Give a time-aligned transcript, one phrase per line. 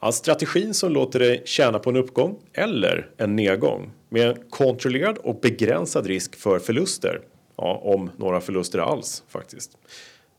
[0.00, 5.18] Ja, strategin som låter dig tjäna på en uppgång eller en nedgång med en kontrollerad
[5.18, 7.20] och begränsad risk för förluster.
[7.56, 9.78] Ja, om några förluster alls faktiskt.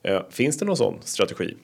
[0.04, 1.58] Eh, finns det någon sån strategi?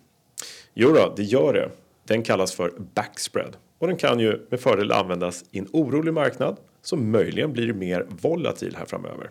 [0.73, 1.70] Jo då, det gör det.
[2.08, 6.58] Den kallas för backspread och den kan ju med fördel användas i en orolig marknad
[6.82, 9.30] som möjligen blir mer volatil här framöver.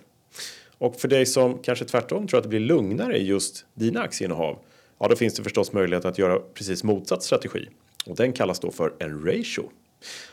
[0.79, 4.59] Och för dig som kanske tvärtom tror att det blir lugnare i just dina aktieinnehav,
[4.99, 7.69] ja, då finns det förstås möjlighet att göra precis motsatt strategi
[8.07, 9.71] och den kallas då för en ratio.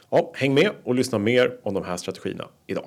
[0.10, 2.86] Ja, häng med och lyssna mer om de här strategierna idag.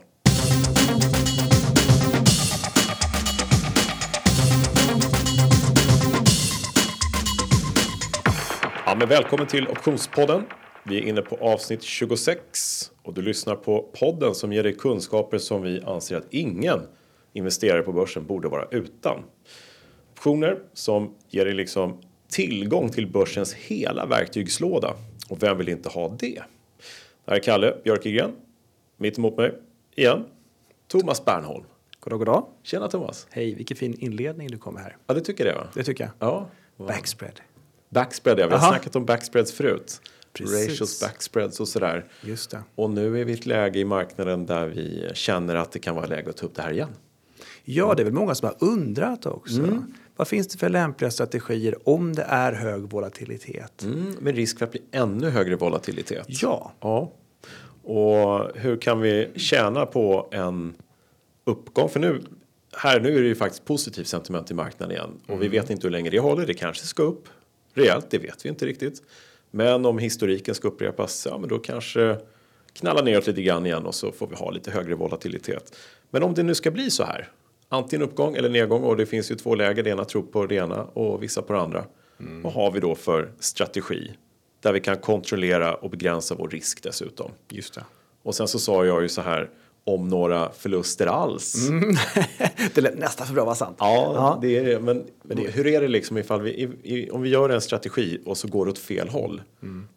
[8.87, 10.43] Ja, men välkommen till Optionspodden.
[10.85, 15.39] Vi är inne på avsnitt 26 och du lyssnar på podden som ger dig kunskaper
[15.39, 16.81] som vi anser att ingen
[17.33, 19.23] investerare på börsen borde vara utan.
[20.13, 24.95] Optioner som ger dig liksom tillgång till börsens hela verktygslåda.
[25.29, 26.43] Och vem vill inte ha det?
[27.25, 28.33] Det här är Kalle Björkegren.
[28.97, 29.55] Mitt emot mig
[29.95, 30.25] igen.
[30.89, 31.65] Thomas Bernholm.
[32.01, 32.47] Goddag, goddag.
[32.63, 33.27] Tjena Thomas.
[33.31, 34.97] Hej, vilken fin inledning du kommer här.
[35.07, 35.67] Ja, det tycker jag va?
[35.75, 36.13] Det tycker jag.
[36.19, 36.49] Ja.
[36.77, 37.41] Backspread.
[37.89, 38.47] Backspread, ja.
[38.47, 38.73] Vi har Aha.
[38.73, 40.01] snackat om backspreads förut.
[40.33, 40.71] Precis.
[40.71, 42.05] Ratios, backspreads och sådär.
[42.21, 42.63] Just det.
[42.75, 45.95] Och nu är vi i ett läge i marknaden där vi känner att det kan
[45.95, 46.91] vara läge att ta upp det här igen.
[47.65, 49.59] Ja, det är väl många som har undrat också.
[49.59, 49.95] Mm.
[50.17, 53.83] Vad finns det för lämpliga strategier om det är hög volatilitet?
[53.83, 56.27] Mm, med risk för att bli ännu högre volatilitet.
[56.29, 57.13] Ja, Ja.
[57.87, 60.75] Och hur kan vi tjäna på en
[61.45, 61.89] uppgång?
[61.89, 62.23] För nu,
[62.73, 65.11] här nu är det ju faktiskt positiv sentiment i marknaden igen.
[65.27, 66.47] Och vi vet inte hur länge det håller.
[66.47, 67.29] Det kanske ska upp
[67.75, 69.03] rejält, det vet vi inte riktigt.
[69.51, 72.19] Men om historiken ska upprepas, ja men då kanske
[72.73, 75.77] knalla neråt lite grann igen och så får vi ha lite högre volatilitet.
[76.11, 77.29] Men om det nu ska bli så här,
[77.75, 80.55] antingen uppgång eller nedgång och det finns ju två läger, det ena tror på det
[80.55, 81.85] ena och vissa på det andra.
[82.43, 84.13] Vad har vi då för strategi?
[84.61, 87.31] Där vi kan kontrollera och begränsa vår risk dessutom.
[87.49, 87.85] just det.
[88.23, 89.51] Och sen så sa jag ju så här
[89.85, 91.69] om några förluster alls.
[92.75, 93.77] det lät nästan för bra vara sant.
[93.81, 94.81] Ja, det är det.
[94.81, 97.61] Men, men det, hur är det liksom ifall vi, i, i, om vi gör en
[97.61, 99.43] strategi och så går det åt fel håll.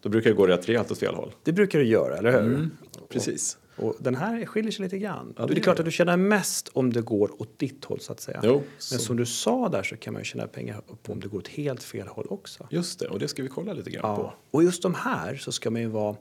[0.02, 1.32] Då brukar det gå rätt rejält åt fel håll.
[1.44, 2.70] Det brukar du göra, eller hur?
[3.10, 3.58] Precis.
[3.62, 3.67] Och
[4.00, 5.34] den här skiljer sig lite grann.
[5.38, 5.82] Ja, det det är klart det.
[5.82, 8.40] att du tjänar mest om det går åt ditt håll så att säga.
[8.44, 11.28] Jo, Men som du sa där så kan man ju tjäna pengar på om det
[11.28, 12.68] går åt helt fel håll också.
[12.72, 14.16] Just det, och det ska vi kolla lite grann Ja.
[14.16, 14.34] på.
[14.58, 16.16] Och just de här så ska man ju vara...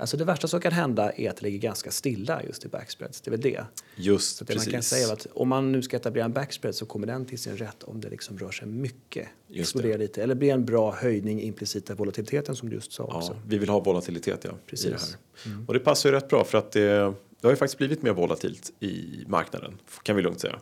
[0.00, 3.20] Alltså det värsta som kan hända är att det ligger ganska stilla just i backspreads.
[3.20, 3.64] Det är väl det.
[3.96, 4.90] Just Så det man kan precis.
[4.90, 7.82] säga att om man nu ska etablera en backspread så kommer den till sin rätt
[7.82, 9.28] om det liksom rör sig mycket.
[9.48, 10.22] Just Exploderar lite.
[10.22, 13.32] Eller blir en bra höjning implicita volatiliteten som du just sa också.
[13.32, 14.86] Ja, vi vill ha volatilitet ja, Precis.
[14.86, 14.96] i det
[15.54, 15.64] här.
[15.66, 16.88] Och det passar ju rätt bra för att det,
[17.40, 20.58] det har ju faktiskt blivit mer volatilt i marknaden, kan vi lugnt säga.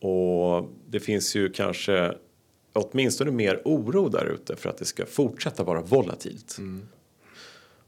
[0.00, 2.14] Och det finns ju kanske
[2.72, 6.56] åtminstone mer oro där ute för att det ska fortsätta vara volatilt.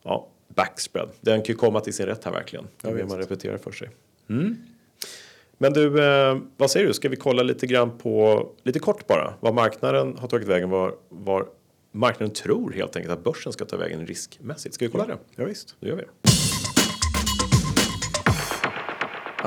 [0.03, 2.67] Ja, backspread, den kan ju komma till sin rätt här verkligen.
[2.83, 3.91] Det vill man repetera för sig.
[4.31, 4.57] Mm.
[5.59, 6.95] Men du, eh, vad säger du?
[6.95, 10.95] Ska vi kolla lite grann på, lite kort bara, vad marknaden har tagit vägen, var,
[11.09, 11.47] var
[11.93, 14.75] marknaden tror helt enkelt att börsen ska ta vägen riskmässigt.
[14.75, 15.19] Ska vi kolla det?
[15.37, 15.77] Ja, visst.
[15.81, 16.05] Det gör vi.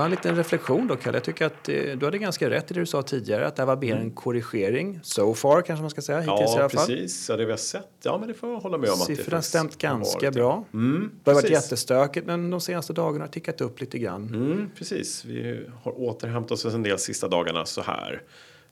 [0.01, 1.15] Ja, en liten reflektion då Kalle.
[1.17, 3.47] Jag tycker att eh, du hade ganska rätt i det du sa tidigare.
[3.47, 4.99] Att det här var mer en korrigering.
[5.03, 6.19] So far kanske man ska säga.
[6.19, 6.53] Hittills i Mm.
[6.53, 6.87] Ja, alla fall.
[6.87, 7.29] precis.
[7.29, 7.87] Ja, det vi har sett.
[8.03, 8.97] Ja, men det får jag hålla med om.
[8.97, 10.31] Siffrorna faktiskt stämt har ganska ja.
[10.31, 10.65] bra.
[10.73, 14.27] Mm, Det har varit jättestökigt men de senaste dagarna har tickat upp lite grann.
[14.27, 15.25] Mm, precis.
[15.25, 18.21] Vi har återhämtat oss en del sista dagarna så här.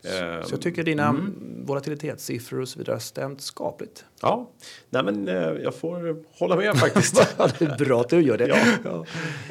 [0.04, 1.64] Ehm, Så jag tycker dina Mm.
[1.66, 4.06] volatilitetssiffror och så vidare har stämt skapligt.
[4.22, 4.50] Ja,
[4.90, 7.18] nej men eh, jag får hålla med faktiskt.
[7.38, 8.48] Ja, det är bra att du gör det.
[8.84, 9.06] Ja.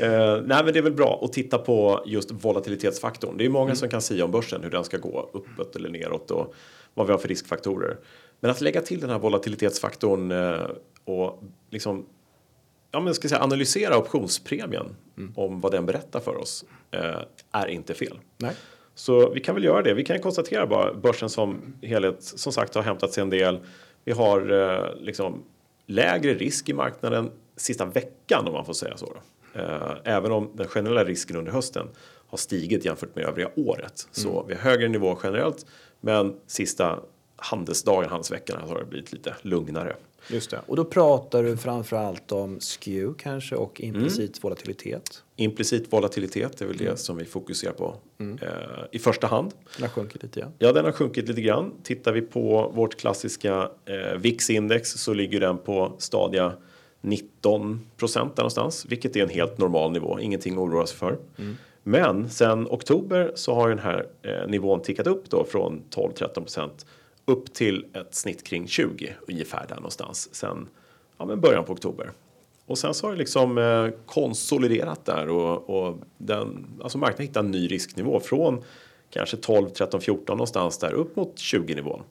[0.04, 3.36] Eh, nej, men det är väl bra att titta på just volatilitetsfaktorn.
[3.36, 6.30] Det är många som kan säga om börsen hur den ska gå uppåt eller neråt
[6.30, 6.54] och
[6.94, 7.96] vad vi har för riskfaktorer.
[8.40, 10.60] Men att lägga till den här volatilitetsfaktorn eh,
[11.04, 12.06] och liksom
[12.90, 14.96] ja, men ska säga, analysera optionspremien
[15.34, 17.22] om vad den berättar för oss eh,
[17.52, 18.18] är inte fel.
[18.36, 18.54] Nej.
[18.98, 19.94] Så vi kan väl göra det.
[19.94, 23.58] Vi kan konstatera bara börsen som helhet som sagt har hämtat sig en del.
[24.04, 25.44] Vi har eh, liksom
[25.86, 29.16] lägre risk i marknaden sista veckan om man får säga så.
[29.54, 31.88] Eh, även om den generella risken under hösten
[32.28, 34.08] har stigit jämfört med övriga året.
[34.10, 35.66] Så vi har högre nivå generellt
[36.00, 37.00] men sista
[37.36, 39.96] handelsdagen, handelsveckan har det blivit lite lugnare.
[40.30, 40.60] Just det.
[40.66, 44.32] Och då pratar du framför allt om skew kanske och implicit Mm.
[44.42, 45.22] volatilitet.
[45.36, 48.48] Implicit volatilitet är väl det som vi fokuserar på eh,
[48.92, 49.52] i första hand.
[49.76, 50.40] Den har sjunkit lite.
[50.40, 50.46] Ja.
[50.58, 51.72] Ja, den har sjunkit lite grann.
[51.82, 56.52] Tittar vi på vårt klassiska eh, VIX-index så ligger den på stadiga
[57.00, 61.18] 19 procent där någonstans, vilket är en helt normal nivå, ingenting att oroa sig för.
[61.82, 66.86] Men sen oktober så har den här eh, nivån tickat upp då från 12-13 procent
[67.28, 70.68] upp till ett snitt kring 20 ungefär där någonstans sen
[71.18, 72.10] ja, men början på oktober.
[72.66, 77.40] Och sen så har det liksom eh, konsoliderat där och, och den, alltså marknaden hittar
[77.40, 78.64] en ny risknivå från
[79.10, 82.02] kanske 12, 13, 14 någonstans där upp mot 20 nivån.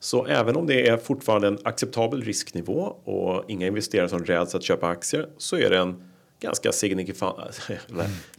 [0.00, 4.62] Så även om det är fortfarande en acceptabel risknivå och inga investerare som räds att
[4.62, 6.10] köpa aktier så är det en
[6.40, 7.54] ganska signifikant,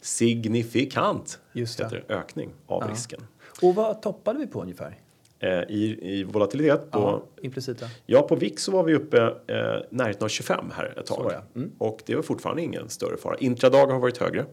[0.01, 3.19] signifikant heter det, ökning av risken.
[3.62, 4.98] Och vad toppade vi på ungefär?
[5.42, 7.86] Eh, i, I volatilitet på, Ja, implicita.
[8.06, 11.32] Ja, på VIX så var vi uppe eh, närheten av 25 här ett tag.
[11.34, 11.42] Ja.
[11.56, 11.72] Mm.
[11.78, 13.38] Och det var fortfarande ingen större fara.
[13.38, 14.46] Intradag har varit högre,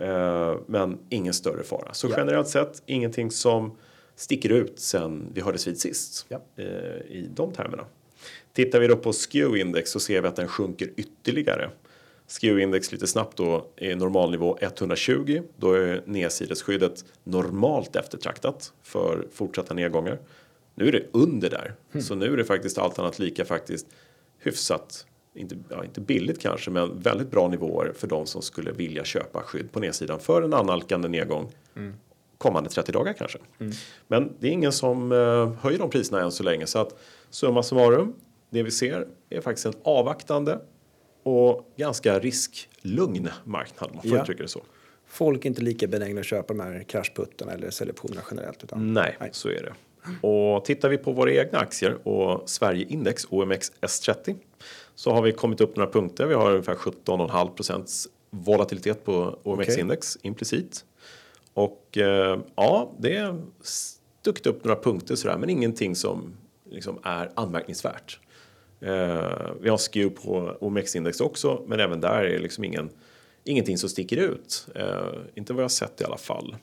[0.00, 1.94] eh, men ingen större fara.
[1.94, 2.18] Så Mm.
[2.18, 2.24] Ja.
[2.24, 3.76] generellt sett ingenting som
[4.16, 6.40] sticker ut sen vi hördes vid sist Ja.
[6.56, 6.64] eh,
[7.10, 7.84] i de termerna.
[8.52, 11.70] Tittar vi då på SKEW-index så ser vi att den sjunker ytterligare.
[12.28, 15.42] SKEW-index lite snabbt då är normalnivå 120.
[15.56, 20.18] Då är nedsidesskyddet normalt eftertraktat för fortsatta nedgångar.
[20.74, 23.86] Nu är det under där, så nu är det faktiskt allt annat lika faktiskt
[24.38, 29.04] hyfsat, inte, ja, inte billigt kanske, men väldigt bra nivåer för de som skulle vilja
[29.04, 31.52] köpa skydd på nedsidan för en annalkande nedgång
[32.38, 33.38] kommande 30 dagar kanske.
[34.06, 36.98] Men det är ingen som eh, höjer de priserna än så länge så att
[37.30, 38.14] summa summarum,
[38.50, 40.60] det vi ser är faktiskt en avvaktande
[41.28, 44.62] och ganska risklugn marknad om man får uttrycka det så.
[45.06, 48.64] Folk är inte lika benägna att köpa de här kraschputtarna eller selektionerna generellt.
[48.64, 49.72] Utan, Nej, så är det.
[50.26, 54.36] Och tittar vi på våra egna aktier och Sverigeindex OMX S30
[54.94, 56.26] så har vi kommit upp några punkter.
[56.26, 60.84] Vi har ungefär 17,5 procents volatilitet på OMX-index implicit.
[61.54, 66.32] Och eh, ja, det är stuckit upp några punkter sådär, men ingenting som
[66.70, 68.20] liksom är anmärkningsvärt.
[68.80, 72.90] Eh, vi har skew på OMX-index också, men även där är det liksom ingen,
[73.44, 74.66] ingenting som sticker ut.
[74.74, 76.56] Eh, inte vad jag har sett i alla fall.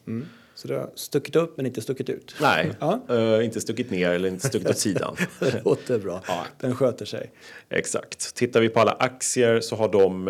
[0.56, 2.35] Så det har stuckit upp men inte stuckit ut.
[2.41, 3.00] Nej, Ja.
[3.09, 5.15] eh, inte stuckit ner eller inte stuckit åt sidan.
[5.39, 6.21] Det låter bra.
[6.59, 7.31] Den sköter sig.
[7.69, 8.35] Exakt.
[8.35, 10.27] Tittar vi på alla aktier så har de,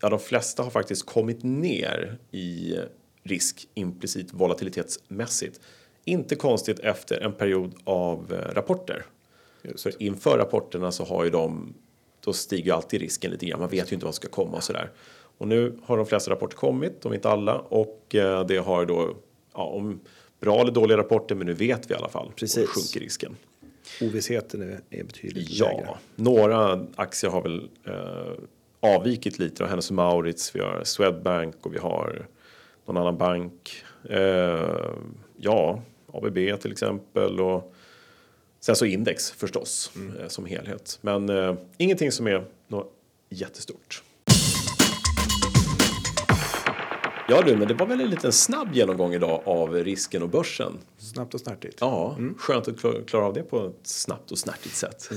[0.00, 2.74] ja de flesta har faktiskt kommit ner i
[3.22, 5.60] risk implicit volatilitetsmässigt.
[6.04, 9.04] Inte konstigt efter en period av rapporter.
[9.76, 11.74] För inför rapporterna så har ju de,
[12.24, 13.60] då stiger alltid risken lite grann.
[13.60, 14.90] Man vet ju inte vad som ska komma och sådär.
[15.38, 17.58] Och nu har de flesta rapporter kommit, de inte alla.
[17.58, 19.16] Och eh, det har då,
[19.54, 20.00] ja, om
[20.40, 22.24] bra eller dåliga rapporter, men nu vet vi i alla fall.
[22.26, 22.68] Och då Precis.
[22.68, 23.36] sjunker risken.
[24.02, 25.88] Ovissheten är, är betydligt Ja, lägre.
[26.16, 28.32] några aktier har väl eh,
[28.80, 29.62] avvikit lite.
[29.62, 29.68] då.
[29.68, 32.26] Hennes Maurits, vi har Swedbank och vi har
[32.86, 33.82] någon annan bank.
[34.10, 34.90] Eh,
[35.36, 35.82] ja,
[36.12, 37.74] ABB till exempel och
[38.60, 40.98] sen så index förstås eh, som helhet.
[41.00, 42.92] Men eh, ingenting som är något
[43.28, 44.02] jättestort.
[47.28, 50.72] Ja du, men det var väl en liten snabb genomgång idag av risken och börsen.
[50.98, 51.76] Snabbt och snärtigt.
[51.80, 55.10] Ja, skönt att kla- klara av det på ett snabbt och snärtigt sätt.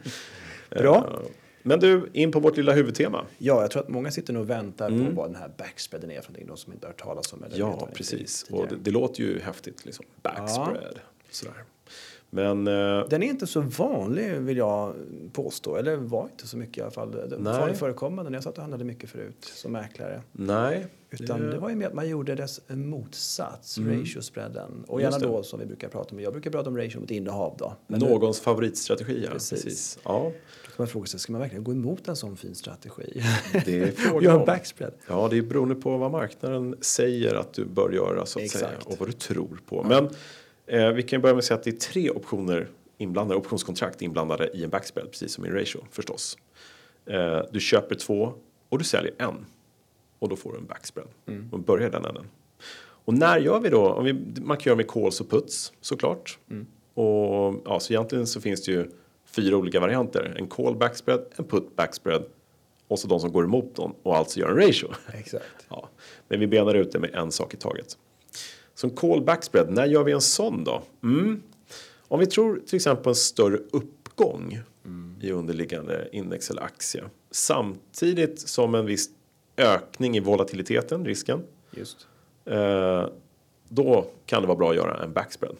[0.70, 0.96] Bra.
[0.96, 1.28] Eh,
[1.62, 3.24] Men du, in på vårt lilla huvudtema.
[3.38, 6.20] Ja, jag tror att många sitter nu och väntar på vad den här backspreaden är
[6.20, 6.46] för någonting.
[6.46, 8.46] De som inte har hört talas om Ja, det är precis.
[8.50, 10.04] Och det, det låter ju häftigt, liksom.
[10.22, 10.98] Backspread.
[11.30, 11.64] Sådär.
[12.30, 14.94] Men eh, Den är inte så vanlig vill jag
[15.32, 17.10] påstå, eller var inte så mycket i alla fall.
[17.10, 17.60] Den Nej.
[17.60, 20.22] var förekommande när jag satt och handlade mycket förut som mäklare.
[20.32, 20.86] nej.
[21.10, 24.84] Utan det var ju mer att man gjorde dess motsats, ratio-spreaden.
[24.86, 25.12] Och Mm.
[25.12, 25.32] Gärna det.
[25.32, 27.72] då som vi brukar prata om, jag brukar prata om ratio mot innehav då.
[27.86, 29.30] Men nu, Någons favoritstrategi, ja.
[29.32, 29.64] Precis.
[29.64, 29.98] Precis.
[30.04, 30.12] Ja,
[30.64, 33.22] då kan man fråga sig, ska man verkligen gå emot en sån fin strategi?
[33.64, 34.92] det är frågan en backspread?
[35.08, 38.66] Ja, det är beroende på vad marknaden säger att du bör göra så att säga
[38.68, 38.86] Exakt.
[38.86, 39.82] och vad du tror på.
[39.82, 40.08] Men
[40.66, 42.68] eh, vi kan börja med att säga att det är tre optioner
[42.98, 46.38] inblandade, optionskontrakt inblandade i en backspread, precis som i en ratio förstås.
[47.06, 48.32] Eh, du köper två
[48.68, 49.46] och du säljer en
[50.18, 51.08] och då får du en backspread
[51.52, 52.26] och börjar den änden.
[52.78, 53.92] Och när gör vi då?
[53.92, 56.38] Om vi, man kan göra med calls och puts såklart.
[56.94, 58.90] Och ja, så egentligen så finns det ju
[59.26, 60.34] fyra olika varianter.
[60.38, 62.24] En call backspread, en put backspread
[62.88, 64.88] och så de som går emot dem och alltså gör en ratio.
[65.14, 65.44] Exakt.
[65.68, 65.88] Ja,
[66.28, 67.98] men vi benar ut det med en sak i taget.
[68.76, 70.82] Som call backspread, när gör vi en sån då?
[71.02, 71.42] Mm.
[72.08, 74.60] Om vi tror till exempel en större uppgång
[75.20, 79.10] i underliggande index eller aktie samtidigt som en viss
[79.56, 82.06] ökning i volatiliteten, risken, Just.
[82.44, 83.06] eh,
[83.68, 85.56] då kan det vara bra att göra en backspread.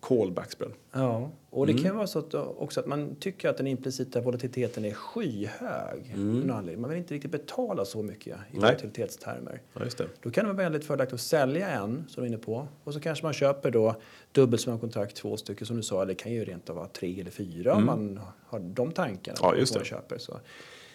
[0.00, 0.72] Call backspread.
[0.92, 1.84] Ja, och det Mm.
[1.84, 6.12] kan vara så att också att man tycker att den implicita volatiliteten är skyhög.
[6.50, 6.80] anledning.
[6.80, 8.42] Man vill inte riktigt betala så mycket i Mm.
[8.52, 8.60] Nej.
[8.60, 9.60] volatilitetstermer.
[9.74, 10.06] Ja, just det.
[10.22, 12.68] Då kan det vara väldigt fördelaktigt att sälja en, som du är inne på.
[12.84, 13.94] Och så kanske man köper då
[14.32, 15.96] dubbelt så många kontrakt, två stycken som du sa.
[16.02, 19.38] Eller det kan ju rent av vara tre eller fyra om man har de tankarna.
[19.42, 19.54] Mm.
[19.54, 19.84] Ja, just det.
[19.84, 20.18] köper.
[20.18, 20.40] Så,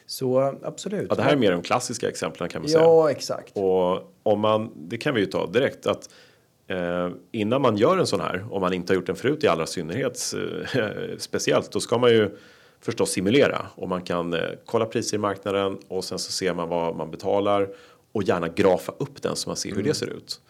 [0.05, 1.05] så absolut.
[1.09, 2.81] Ja, det här är mer de klassiska exemplen kan man säga.
[2.83, 3.57] Ja, exakt.
[3.57, 6.09] Och om man, det kan vi ju ta direkt att
[6.67, 9.47] eh, innan man gör en sån här, om man inte har gjort den förut i
[9.47, 10.33] allra synnerhet
[10.73, 12.37] eh, speciellt, då ska man ju
[12.79, 16.69] förstås simulera och man kan eh, kolla priser i marknaden och sen så ser man
[16.69, 17.69] vad man betalar
[18.11, 20.41] och gärna grafa upp den så man ser hur det ser ut.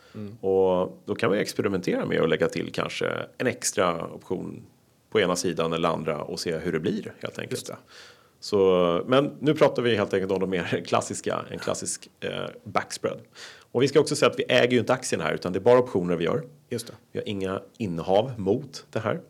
[0.42, 3.08] Och då kan vi experimentera med att lägga till kanske
[3.38, 4.64] en extra option
[5.10, 7.72] på ena sidan eller andra och se hur det blir helt enkelt.
[8.40, 13.18] Så, men nu pratar vi helt enkelt om de mer klassiska, en klassisk eh, backspread.
[13.76, 15.62] Och vi ska också säga att vi äger ju inte aktien här utan det är
[15.62, 16.44] bara optioner vi gör.
[16.70, 16.94] Just det.
[17.12, 19.22] Vi har inga innehav mot det här.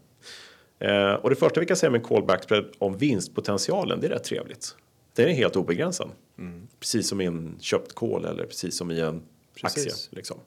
[0.79, 4.11] Eh, och det första vi kan säga med en call backspread om vinstpotentialen, det är
[4.11, 4.75] rätt trevligt.
[5.13, 6.09] Den är helt obegränsad.
[6.79, 9.23] Precis som i en köpt call eller precis som i en
[9.61, 9.85] Precis.
[9.87, 10.17] aktie.
[10.17, 10.37] Liksom.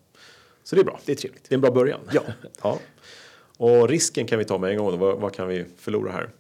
[0.63, 1.01] Så det är bra.
[1.05, 1.45] Det är trevligt.
[1.49, 2.01] Det är en bra början.
[2.13, 2.23] Ja.
[2.63, 2.79] ja.
[3.57, 4.99] Och risken kan vi ta med en gång.
[4.99, 6.31] Vad, vad kan vi förlora här?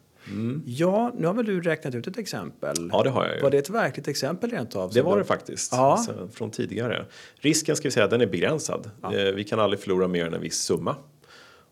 [0.66, 2.76] Ja, nu har väl du räknat ut ett exempel.
[2.92, 3.42] Ja, det har jag ju.
[3.42, 4.92] Var det ett verkligt exempel rent av?
[4.92, 5.72] Det var det faktiskt.
[5.72, 5.96] Ja.
[5.96, 7.06] Så, från tidigare.
[7.36, 8.90] Risken ska vi säga, den är begränsad.
[9.04, 10.96] Eh, Vi kan aldrig förlora mer än en viss summa.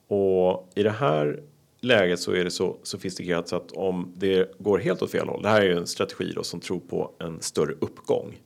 [0.09, 1.41] Och i det här
[1.81, 5.43] läget så är det så sofistikerat så att om det går helt åt fel håll.
[5.43, 8.41] Det här är ju en strategi då som tror på en större uppgång.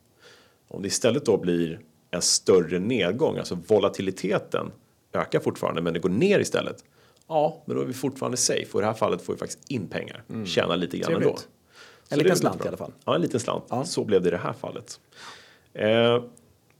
[0.68, 4.70] Om det istället då blir en större nedgång, alltså volatiliteten
[5.12, 6.84] ökar fortfarande men det går ner istället.
[7.30, 9.70] Ja, men då är vi fortfarande safe och i det här fallet får vi faktiskt
[9.70, 10.24] in pengar.
[10.46, 11.26] Tjäna lite grann Trevligt.
[11.28, 11.38] ändå.
[11.38, 12.92] Så En liten slant i alla fall.
[13.04, 13.64] Ja, en liten slant.
[13.68, 13.84] Ja.
[13.84, 15.00] Så blev det i det här fallet.
[15.72, 16.22] Eh,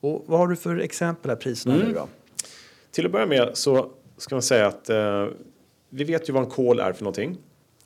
[0.01, 1.87] Och vad har du för exempel här priserna Mm.
[1.89, 2.09] nu då?
[2.91, 5.27] till att börja med så ska man säga att eh,
[5.91, 7.39] vi vet ju vad en call är för någonting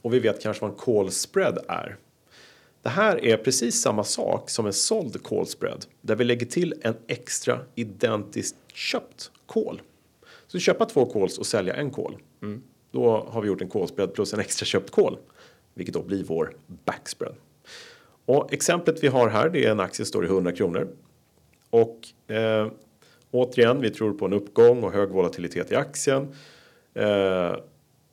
[0.02, 1.97] och vi vet kanske vad en call spread är.
[2.83, 6.75] Det här är precis samma sak som en såld call spread där vi lägger till
[6.83, 9.83] en extra identiskt köpt call.
[10.47, 12.16] Så köpa två calls och sälja en call.
[12.90, 15.18] Då har vi gjort en call spread plus en extra köpt call,
[15.74, 17.34] vilket då blir vår backspread.
[18.26, 20.88] Och exemplet vi har här, det är en aktie som står i 100 kronor.
[21.70, 22.68] Och eh,
[23.30, 26.34] återigen, vi tror på en uppgång och hög volatilitet i aktien.
[26.94, 27.56] Eh,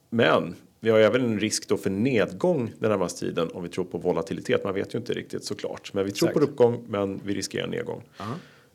[0.09, 3.85] men vi har även en risk då för nedgång den närmaste tiden om vi tror
[3.85, 4.63] på volatilitet.
[4.63, 5.93] Man vet ju inte riktigt såklart.
[5.93, 6.51] Men vi tror på Exakt.
[6.51, 8.03] uppgång, men vi riskerar nedgång.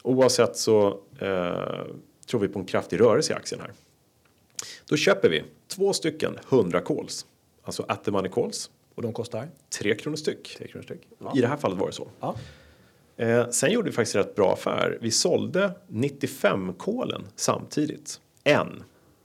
[0.03, 1.87] Oavsett så eh,
[2.27, 3.73] tror vi på en kraftig rörelse i aktien här.
[4.89, 7.27] Då köper vi två stycken 100 calls,
[7.63, 9.49] alltså at the money calls, Och de kostar?
[9.79, 10.57] 3 kronor styck.
[10.59, 11.01] 3 kronor styck.
[11.35, 12.09] I det här fallet var det så.
[12.21, 12.37] Ja.
[13.17, 14.99] Eh, sen gjorde vi faktiskt rätt bra affär.
[15.01, 18.21] Vi sålde 95 kolen samtidigt.
[18.45, 18.83] En.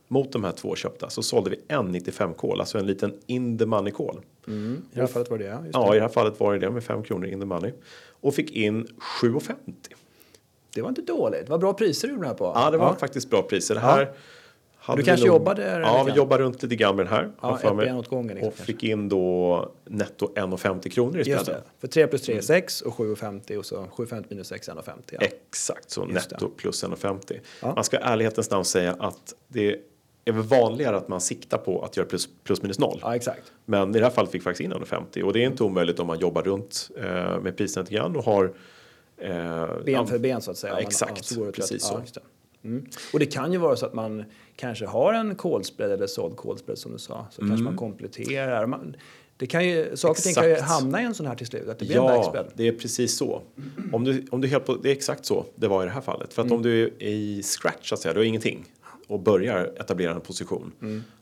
[0.07, 3.57] Mot de här två köpta så sålde vi en 95 kol, alltså en liten in
[3.57, 4.19] the money call.
[4.47, 4.51] I
[4.93, 5.63] det här fallet var det ja.
[5.73, 5.95] Ja, det.
[5.95, 7.73] i det här fallet var det det med 5 kronor in the money.
[8.21, 8.87] Och fick in
[9.21, 9.53] 7,50.
[10.75, 11.49] det var inte dåligt.
[11.49, 12.51] Vad bra priser du gjorde här på.
[12.55, 13.75] Ja, det var faktiskt bra priser.
[13.75, 14.13] Det här hade
[14.95, 17.31] Du kanske nog- jobbade där Ja, vi jobbade runt lite grann med den här.
[17.41, 17.93] Ja, för mig.
[17.93, 21.45] åt gången liksom, och fick in då netto 1,50 kronor istället.
[21.45, 21.61] det.
[21.79, 24.91] För 3 plus 3 är 6 och 7,50 och så 7,50 minus 6 är 1,50.
[25.11, 25.19] Ja.
[25.21, 27.39] Exakt, så Just netto plus 1,50.
[27.61, 27.73] Ja.
[27.75, 29.79] Man ska i ärlighetens namn säga att det
[30.25, 32.99] är väl vanligare att man siktar på att göra plus, plus minus noll.
[33.01, 33.51] ja, exakt.
[33.65, 35.99] Men i det här fallet fick vi faktiskt in 1,50 och det är inte omöjligt
[35.99, 38.53] om man jobbar runt eh, med priserna lite grann och har
[39.17, 40.71] eh, Ben för ben så att säga.
[40.73, 42.01] Ja, man- exakt, det precis så.
[42.63, 42.85] Mm.
[43.13, 44.23] Och det kan ju vara så att man
[44.55, 47.27] kanske har en kolspread eller såld kolspread som du sa.
[47.31, 48.65] Så kanske man kompletterar.
[48.65, 48.95] Man,
[49.37, 50.63] det kan ju, saker och ting kan ju Mm.
[50.63, 51.67] Hamna i en sån här till slut.
[51.69, 52.45] Att det blir en Ja, backspread.
[52.55, 53.41] det är precis så.
[53.91, 56.01] Om du, om du helt på, det är exakt så det var i det här
[56.01, 56.33] fallet.
[56.33, 56.57] För att Mm.
[56.57, 58.65] om du är i scratch, så att säga, du har ingenting
[59.07, 60.71] och börjar etablera en position.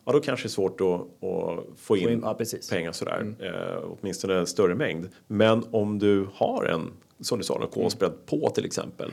[0.05, 0.87] Ja, då kanske det är svårt att,
[1.29, 2.13] att få in, Mm.
[2.13, 2.37] in- ja.
[2.39, 2.61] Mm.
[2.69, 3.33] pengar sådär.
[3.39, 5.09] Eh, åtminstone en större mängd.
[5.27, 6.91] Men om du har en,
[7.21, 9.11] som du sa, en kolspread på till exempel.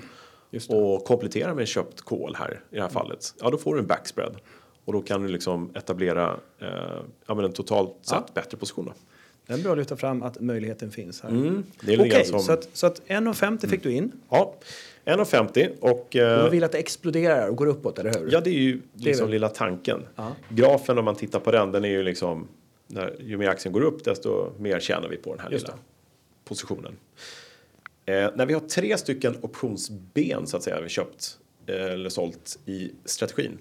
[0.53, 0.62] Mm.
[0.69, 0.71] Det.
[0.75, 0.83] Mm.
[0.85, 3.35] Och kompletterar med köpt kol här i det här fallet.
[3.41, 4.37] Ja, då får du en backspread.
[4.85, 6.69] Och då kan du liksom etablera eh,
[7.26, 8.85] ja, men en totalt sett bättre position.
[8.85, 8.93] Då.
[9.47, 11.31] Det är bra att lyfta fram att möjligheten finns här.
[11.31, 14.12] Mm, det är Okej, som- så att, så att 1,50 fick du in.
[14.29, 14.55] Ja,
[15.05, 18.29] 1,50 och eh, man vill att det exploderar och går uppåt, eller hur?
[18.33, 20.03] ja, det är ju liksom väl- lilla tanken.
[20.17, 20.33] Ja.
[20.49, 22.49] Grafen om man tittar på den, den är ju liksom
[22.87, 25.79] när, ju mer aktien går upp desto mer tjänar vi på den här Just lilla
[26.45, 26.97] positionen.
[28.07, 32.59] Eh, när vi har tre stycken optionsben så att säga vi köpt eh, eller sålt
[32.67, 33.59] i strategin.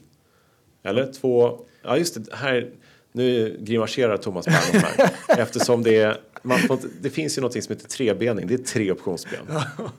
[0.83, 2.71] Eller två, ja just det, här,
[3.11, 5.09] nu grimaserar Thomas Bernhoff här.
[5.41, 8.91] eftersom det är, man får, det finns ju något som heter trebening, det är tre
[8.91, 9.39] optionsben.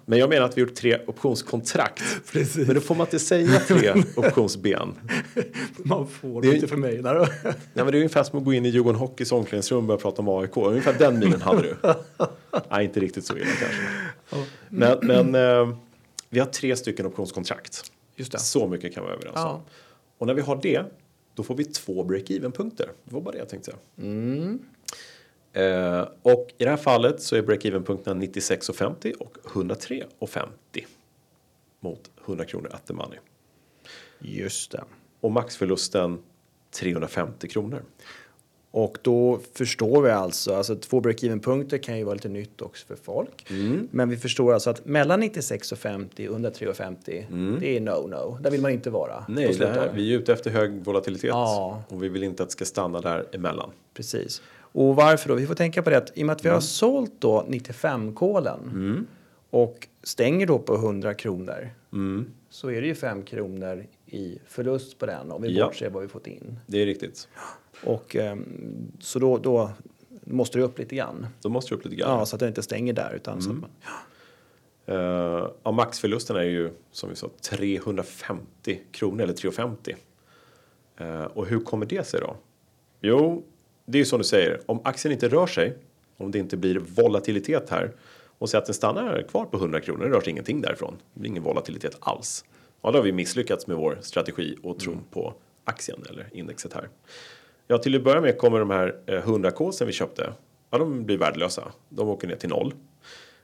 [0.05, 2.03] Men jag menar att vi har gjort tre optionskontrakt.
[2.33, 2.67] Precis.
[2.67, 4.95] Men då får man inte säga tre optionsben.
[5.77, 6.97] Man får Det är- inte för mig.
[7.03, 7.15] Där.
[7.43, 9.99] Nej, men det är ungefär som att gå in i Djurgården Hockeys omklädningsrum och börja
[10.01, 10.57] prata om AIK.
[10.57, 11.77] Ungefär den minen hade du.
[12.71, 13.83] Nej, inte riktigt så illa kanske.
[14.69, 15.77] Men, men eh,
[16.29, 17.93] vi har tre stycken optionskontrakt.
[18.17, 18.39] Just det.
[18.39, 19.51] Så mycket kan vi vara överens Ja.
[19.51, 19.61] om.
[20.19, 20.85] Och när vi har det,
[21.35, 22.89] då får vi två break-even-punkter.
[23.05, 23.73] Det var bara det jag tänkte.
[23.99, 24.59] Mm.
[25.53, 30.49] Eh, och i det här fallet så är break-even-punkterna 96,50 och 103,50
[31.81, 33.19] mot 100 kronor at the money.
[34.19, 34.85] Just det.
[35.21, 36.23] Och maxförlusten
[36.71, 37.83] 350 kronor.
[38.77, 42.97] Och då förstår vi alltså, alltså två break-even-punkter kan ju vara lite nytt också för
[42.97, 43.47] folk.
[43.91, 48.41] Men vi förstår alltså att mellan 96 och 50, under 3,50, det är no-no.
[48.43, 49.25] Där vill man inte vara.
[49.29, 51.83] Nej, här, vi är ute efter hög volatilitet Ja.
[51.89, 53.71] och vi vill inte att det ska stanna där emellan.
[53.95, 54.43] Precis.
[54.59, 55.35] Och varför då?
[55.35, 59.07] Vi får tänka på det att i och med att vi har sålt då 95-kolen
[59.51, 61.71] och stänger då på 100 kronor
[62.51, 65.67] så är det ju 5 kronor i förlust på den om vi Ja.
[65.67, 66.59] bortser vad vi fått in.
[66.67, 67.29] Det är riktigt.
[67.85, 69.71] Och ehm, så då, då
[70.25, 71.27] måste det upp lite grann.
[71.41, 72.19] Då måste du upp lite grann.
[72.19, 73.67] Ja, så att den inte stänger där utan att man,
[74.89, 79.97] Uh, ja, maxförlusten är ju som vi sa 350 kronor eller 350.
[81.01, 82.37] Uh, och hur kommer det sig då?
[83.01, 83.45] Jo,
[83.85, 84.61] det är ju som du säger.
[84.67, 85.77] Om aktien inte rör sig,
[86.17, 87.93] om det inte blir volatilitet här
[88.39, 90.97] och så att den stannar kvar på 100 kronor, det rör sig ingenting därifrån.
[91.15, 92.45] Det blir ingen volatilitet alls.
[92.83, 96.89] Ja, då har vi misslyckats med vår strategi och tron på aktien eller indexet här.
[97.67, 100.33] Ja, till att börja med kommer de här eh, 100 k som vi köpte.
[100.71, 101.73] Ja, de blir värdelösa.
[101.89, 102.75] De åker ner till noll.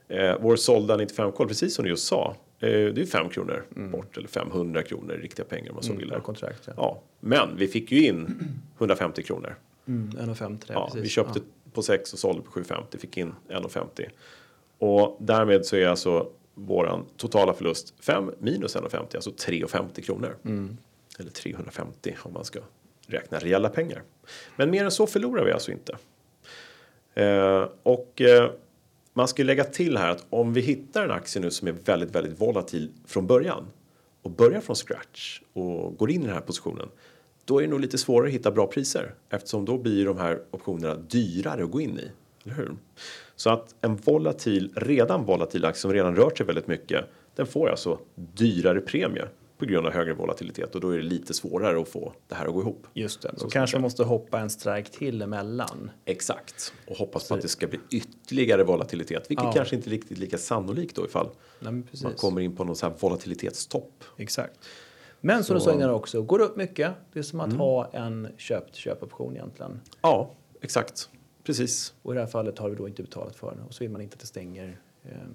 [0.07, 4.17] Eh, vår sålda 95 precis som du just sa, eh, det är 5 kronor bort
[4.17, 6.09] eller 500 kronor riktiga pengar om man så vill.
[6.09, 6.61] per kontrakt.
[6.65, 6.73] Ja.
[6.77, 8.39] Ja, men vi fick ju in
[8.77, 9.55] 150 kronor.
[9.87, 11.03] Mm, 1,50 där, Ja, precis.
[11.05, 11.71] vi köpte Ja.
[11.73, 14.09] på 6 och sålde på 7,50, fick in 1,50.
[14.77, 20.35] Och därmed så är alltså våran totala förlust 5 minus 1,50, alltså 3,50 kronor.
[20.45, 20.77] Mm.
[21.19, 22.59] Eller 350 om man ska
[23.07, 24.01] räkna reella pengar.
[24.55, 25.97] Men mer än så förlorar vi alltså inte.
[27.13, 28.51] Eh, och eh,
[29.13, 32.15] man ska lägga till här att om vi hittar en aktie nu som är väldigt,
[32.15, 33.65] väldigt volatil från början
[34.21, 36.89] och börjar från scratch och går in i den här positionen.
[37.45, 40.41] Då är det nog lite svårare att hitta bra priser eftersom då blir de här
[40.51, 42.11] optionerna dyrare att gå in i.
[42.43, 42.71] Eller hur?
[43.35, 47.05] Så att en volatil, redan volatil aktie som redan rört sig väldigt mycket.
[47.35, 49.27] Den får alltså dyrare premie
[49.63, 52.45] på grund av högre volatilitet och då är det lite svårare att få det här
[52.45, 52.87] att gå ihop.
[52.93, 53.31] Just det.
[53.37, 55.91] Så Då kanske man måste hoppa en strike till emellan.
[56.05, 56.73] Exakt.
[56.87, 59.31] Och hoppas på att det ska bli ytterligare volatilitet.
[59.31, 59.51] Vilket Ja.
[59.53, 61.29] kanske inte är riktigt lika sannolikt då ifall
[61.59, 64.03] Nej, man kommer in på någon sån här volatilitetstopp.
[64.17, 64.59] Exakt.
[65.21, 67.51] Men som du Så- sa innan också, går det upp mycket, det är som Mm.
[67.51, 69.81] att ha en köpt köpoption egentligen.
[70.01, 71.09] Ja, exakt.
[71.43, 71.93] Precis.
[72.01, 73.91] Och i det här fallet har vi då inte betalat för den och så vill
[73.91, 74.79] man inte att det stänger,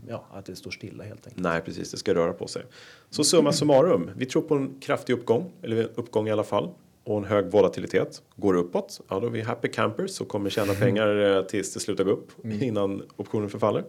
[0.09, 1.44] ja, att det står stilla helt enkelt.
[1.44, 1.90] Nej, precis.
[1.90, 2.62] Det ska röra på sig.
[3.11, 4.11] Så summa summarum.
[4.16, 6.70] Vi tror på en kraftig uppgång, eller en uppgång i alla fall.
[7.04, 8.22] Och en hög volatilitet.
[8.37, 11.74] Går det uppåt, ja då är vi happy campers och kommer tjäna pengar eh, tills
[11.74, 13.85] det slutar gå upp innan optionen förfaller.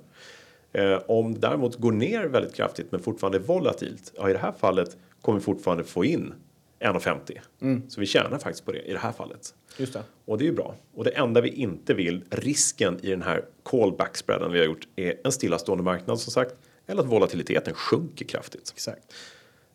[0.72, 4.40] Eh, om det däremot går ner väldigt kraftigt men fortfarande är volatilt, ja i det
[4.40, 6.34] här fallet kommer vi fortfarande få in
[6.80, 7.90] 1,50.
[7.90, 9.54] Så vi tjänar faktiskt på det i det här fallet.
[9.78, 10.04] Just det.
[10.26, 10.76] Och det är ju bra.
[10.94, 14.88] Och det enda vi inte vill, risken i den här callback spreaden vi har gjort,
[14.96, 16.56] är en stillastående marknad som sagt.
[16.88, 18.72] Eller att volatiliteten sjunker kraftigt.
[18.76, 19.14] Exakt.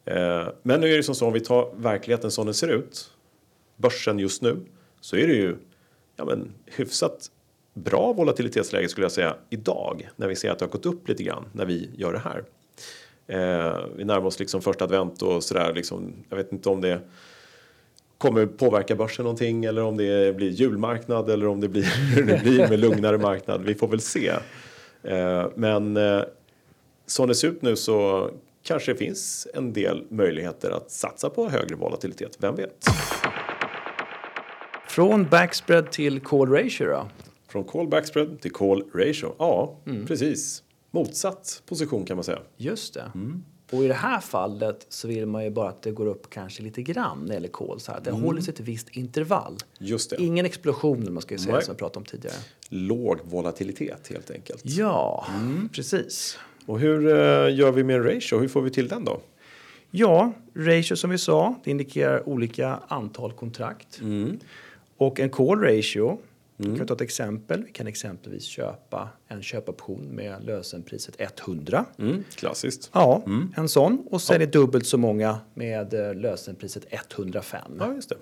[0.05, 3.11] Eh, men nu är det som så om vi tar verkligheten som den ser ut,
[3.77, 4.57] börsen just nu,
[5.01, 5.57] så är det ju
[6.17, 7.31] ja, men, hyfsat
[7.75, 11.23] bra volatilitetsläge skulle jag säga idag när vi ser att det har gått upp lite
[11.23, 12.45] grann när vi gör det här.
[13.27, 16.13] Eh, vi närmar oss liksom första advent och sådär liksom.
[16.29, 17.01] Jag vet inte om det
[18.19, 21.83] kommer påverka börsen någonting eller om det blir julmarknad eller om det blir
[22.15, 23.63] hur det blir med lugnare marknad.
[23.65, 24.33] Vi får väl se.
[25.03, 26.23] Eh, men eh,
[27.07, 28.31] som det ser ut nu så
[28.63, 32.37] kanske det finns en del möjligheter att satsa på högre volatilitet.
[32.41, 32.85] Vem vet?
[34.87, 37.09] Från backspread till call ratio då?
[37.49, 39.35] Från call backspread till call ratio.
[39.39, 40.63] Ja, precis.
[40.95, 42.39] Motsatt position kan man säga.
[42.57, 43.11] Just det.
[43.15, 43.45] Mm.
[43.73, 46.63] Och i det här fallet så vill man ju bara att det går upp kanske
[46.63, 47.81] lite grann när det gäller kol.
[47.81, 48.01] Så här.
[48.05, 49.57] Det håller sig ett visst intervall.
[49.79, 50.23] Just det.
[50.23, 51.65] Ingen explosion, man ska säga, Nej.
[51.65, 52.37] som jag pratade om tidigare.
[52.69, 54.63] Låg volatilitet helt enkelt.
[54.65, 55.27] Ja,
[55.73, 56.39] precis.
[56.67, 58.39] Och hur eh, gör vi med ratio?
[58.39, 59.21] Hur får vi till den då?
[59.91, 64.01] Ja, ratio som vi sa, det indikerar olika antal kontrakt.
[64.97, 66.19] Och en call ratio,
[66.57, 67.65] vi kan ta ett exempel.
[67.65, 71.85] Vi kan exempelvis köpa en köpoption med lösenpriset 100.
[71.99, 72.91] Mm, klassiskt.
[72.93, 73.23] Ja,
[73.57, 74.07] en sån.
[74.11, 77.73] Och säljer dubbelt så många med eh, lösenpriset 105.
[77.79, 78.17] Ja, just det.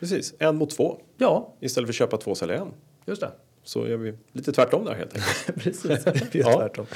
[0.00, 1.00] Precis, en mot två.
[1.18, 2.72] Ja, Istället för att köpa två sälja en.
[3.06, 3.30] just det.
[3.64, 5.46] Så gör vi lite tvärtom där helt enkelt.
[5.64, 6.58] Precis, vi gör Ja.
[6.58, 6.86] tvärtom.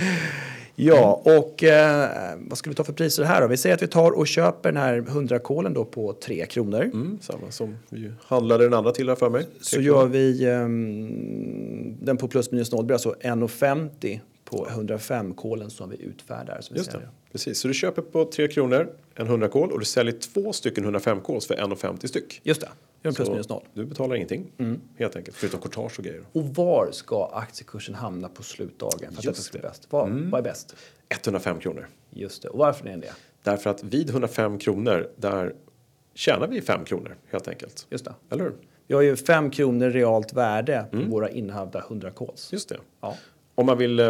[0.83, 3.47] Ja, och eh, vad ska vi ta för priser här då?
[3.47, 6.83] Vi säger att vi tar och köper den här 100-kolen då på 3 kronor.
[6.83, 9.47] Mm, samma som vi handlade den andra till här för mig.
[9.61, 15.71] Så gör vi ehm, den på plus minus noll, det blir alltså 1,50 på 105-kolen
[15.71, 16.61] som vi utfärdar.
[16.61, 16.97] Som vi Just det.
[16.97, 17.11] säger.
[17.33, 20.85] Precis, så du köper på 3 kronor en 100 kol och du säljer två stycken
[20.85, 22.41] 105 kols för 1,50 styck.
[22.43, 22.69] Just det,
[23.03, 23.63] gör en plus minus noll.
[23.75, 24.53] Du betalar ingenting
[24.99, 26.23] helt enkelt, förutom courtage och grejer.
[26.33, 29.59] Och var ska aktiekursen hamna på slutdagen för att Just det.
[29.59, 29.87] bäst?
[29.91, 30.77] Vad, vad är bäst?
[31.09, 31.89] 105 kronor.
[32.11, 33.13] Just det, och varför är det?
[33.43, 35.55] Därför att vid 105 kronor, där
[36.15, 37.87] tjänar vi 5 kronor helt enkelt.
[37.91, 38.15] Just det.
[38.31, 38.55] Eller hur?
[38.87, 42.53] Vi har ju 5 kronor realt värde på våra innehavda 100 calls.
[42.53, 42.79] Just det.
[43.01, 43.17] Ja.
[43.55, 44.07] Om man vill, eh,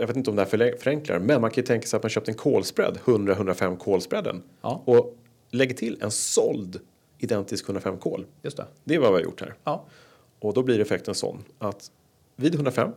[0.00, 2.10] jag vet inte om det här förenklar, men man kan ju tänka sig att man
[2.10, 4.42] köpt en callspread, 100-105 callspreaden.
[4.62, 4.82] Ja.
[4.84, 5.16] Och
[5.50, 6.80] lägger till en såld
[7.18, 8.26] identisk 105 call.
[8.42, 8.66] Just det.
[8.84, 9.54] Det är vad vi har gjort här.
[9.64, 9.84] Ja.
[10.40, 11.90] Och då blir effekten sån att
[12.36, 12.90] vid 105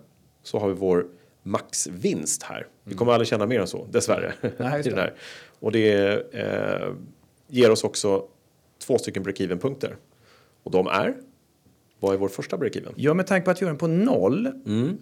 [0.44, 1.08] så har vi vår
[1.44, 2.68] maxvinst här.
[2.84, 4.34] Vi kommer aldrig tjäna mer än så, dessvärre.
[4.42, 4.56] Mm.
[4.60, 4.96] Nej, det.
[4.96, 5.14] här.
[5.60, 6.94] Och det eh,
[7.48, 8.28] ger oss också
[8.80, 9.96] två stycken break-even punkter.
[10.64, 11.16] Och de är,
[12.00, 12.94] vad är vår första break-even?
[12.96, 14.52] Ja, med tanke på att göra den på noll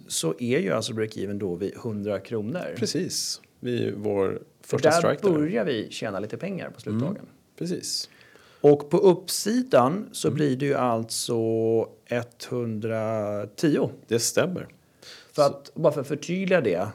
[0.08, 2.73] så är ju alltså break-even då vid 100 kronor.
[2.75, 5.34] Precis, vid vår första Där strike där.
[5.34, 7.25] börjar vi tjäna lite pengar på slutdagen.
[7.58, 8.10] Precis.
[8.61, 11.33] Och på uppsidan så blir det ju alltså
[12.09, 13.89] 110.
[14.07, 14.67] Det stämmer.
[15.31, 16.87] För att, bara för att förtydliga det.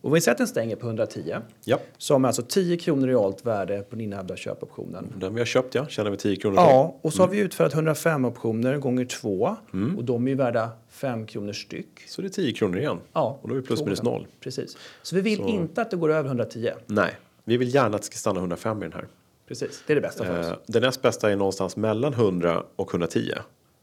[0.00, 1.36] Och vi sätter en stänger på 110.
[1.64, 5.12] Ja, Som är alltså 10 kronor realt värde på den innehavda köpoptionen.
[5.16, 6.56] den vi har köpt ja, tjänar vi 10 kronor.
[6.56, 9.56] Ja, och så har vi utfärdat 105 optioner gånger 2.
[9.96, 12.00] Och de är ju värda 5 kronor styck.
[12.08, 12.98] Så det är 10 kronor igen.
[13.12, 14.12] Ja, Och då är vi plus minus den.
[14.12, 14.26] noll.
[14.40, 14.76] Precis.
[15.02, 16.70] Så vi vill inte att det går över 110.
[16.86, 19.06] Nej, vi vill gärna att det ska stanna 105 i den här.
[19.48, 20.46] Precis, det är det bästa för oss.
[20.46, 23.32] Eh, Den näst bästa är någonstans mellan 100 och 110.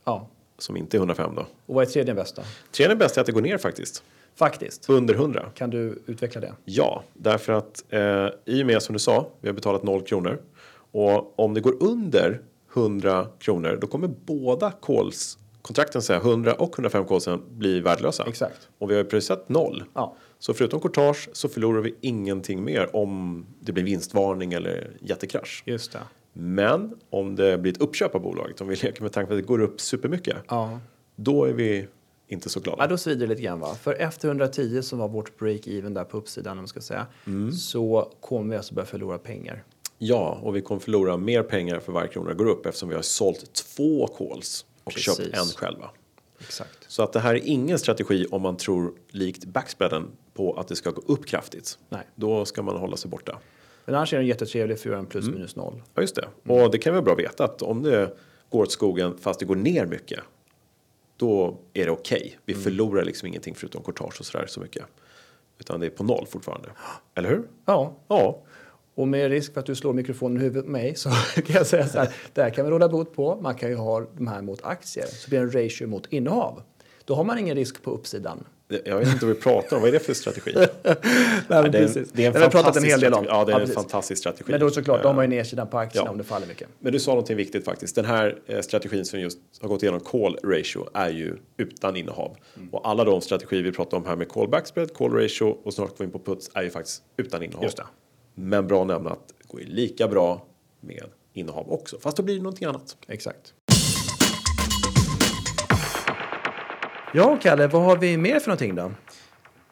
[0.03, 0.27] Ja.
[0.57, 1.41] Som inte är 105 då.
[1.65, 2.41] Och vad är tredje bästa?
[2.71, 4.03] Tredje bästa är att det går ner faktiskt.
[4.35, 4.89] Faktiskt.
[4.89, 5.45] Under 100.
[5.55, 6.53] Kan du utveckla det?
[6.65, 10.41] Ja, därför att eh, i och med som du sa, vi har betalat 0 kronor.
[10.91, 12.41] Och om det går under
[12.73, 18.23] 100 kronor, då kommer båda calls, kontrakten säga 100 och 105 callsen bli värdelösa.
[18.27, 18.69] Exakt.
[18.77, 19.83] Och vi har ju prissatt noll.
[19.93, 20.15] Ja.
[20.41, 25.63] Så förutom courtage så förlorar vi ingenting mer om det blir vinstvarning eller jättekrasch.
[25.65, 25.99] Just det.
[26.33, 29.39] Men om det blir ett uppköp av bolaget, om vi leker med tanke på att
[29.41, 30.79] det går upp supermycket, Ja.
[31.15, 31.87] då är vi
[32.27, 32.83] inte så glada.
[32.83, 33.75] Ja, då svider det lite grann va?
[33.75, 37.07] För efter 110 som var vårt break-even där på uppsidan om man ska säga.
[37.59, 39.63] Så kommer vi alltså börja förlora pengar.
[39.97, 43.01] Ja, och vi kommer förlora mer pengar för varje krona går upp eftersom vi har
[43.01, 45.17] sålt två calls och Precis.
[45.17, 45.89] köpt en själva.
[46.41, 46.77] Exakt.
[46.87, 50.75] Så att det här är ingen strategi om man tror likt backspreaden på att det
[50.75, 51.79] ska gå upp kraftigt.
[51.89, 52.07] Nej.
[52.15, 53.39] Då ska man hålla sig borta.
[53.85, 55.81] Men annars är den jättetrevlig för att göra en plus minus noll.
[55.93, 56.53] Ja, just det.
[56.53, 58.17] Och det kan vara bra att veta att om det
[58.49, 60.19] går åt skogen fast det går ner mycket.
[61.17, 62.39] Då är det okej.
[62.45, 64.83] Vi förlorar liksom ingenting förutom courtage och sådär så mycket.
[65.59, 66.69] Utan det är på noll fortfarande.
[67.15, 67.47] Eller hur?
[67.65, 68.41] Ja, Ja,
[69.01, 71.67] och med risk för att du slår mikrofonen i huvudet på mig så kan jag
[71.67, 72.13] säga så här.
[72.33, 73.39] Det här kan vi råda bot på.
[73.41, 75.05] Man kan ju ha de här mot aktier.
[75.05, 76.61] Så blir det en ratio mot innehav.
[77.05, 78.43] Då har man ingen risk på uppsidan.
[78.85, 79.81] Jag vet inte vad vi pratar om.
[79.81, 80.53] Vad är det för strategi?
[80.55, 80.67] Nej,
[81.47, 83.25] det, är en, det är en vi pratat en fantastisk hel del om.
[83.27, 83.75] Ja, det är en precis.
[83.75, 84.51] fantastisk strategi.
[84.51, 86.11] Men då såklart, de har ju Eh, nedsidan på aktierna ja.
[86.11, 86.67] om det faller mycket.
[86.79, 87.95] Men du sa någonting viktigt faktiskt.
[87.95, 92.37] Den här eh, strategin som just har gått igenom call ratio är ju utan innehav.
[92.57, 92.69] Mm.
[92.69, 95.89] Och alla de strategier vi pratar om här med call backspread, call ratio och snart
[95.89, 97.63] går vi in på puts är ju faktiskt utan innehav.
[97.63, 97.83] Just det.
[98.35, 100.45] Men bra att nämna att det går ju lika bra
[100.79, 101.99] med innehav också.
[101.99, 102.97] Fast då blir det någonting annat.
[103.07, 103.53] Exakt.
[107.13, 108.91] Ja, Kalle, vad har vi mer för någonting då?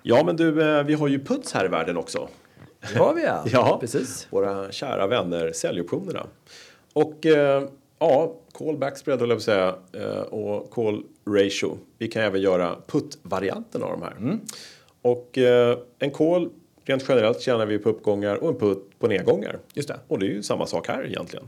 [0.01, 2.27] Ja, men du, eh, vi har ju puts här i världen också.
[2.93, 3.43] Det har vi ja.
[3.51, 4.27] Ja, Precis.
[4.29, 6.27] Våra kära vänner säljoptionerna.
[6.93, 7.63] Och eh,
[7.99, 11.77] ja, call backspread höll jag på att säga eh, och call ratio.
[11.97, 14.11] Vi kan även göra put-varianten av de här.
[14.11, 14.39] Mm.
[15.01, 16.49] Och eh, en call
[16.89, 19.59] rent generellt tjänar vi på uppgångar och en put på nedgångar.
[19.73, 19.99] Just det.
[20.07, 21.45] Och det är ju samma sak här egentligen.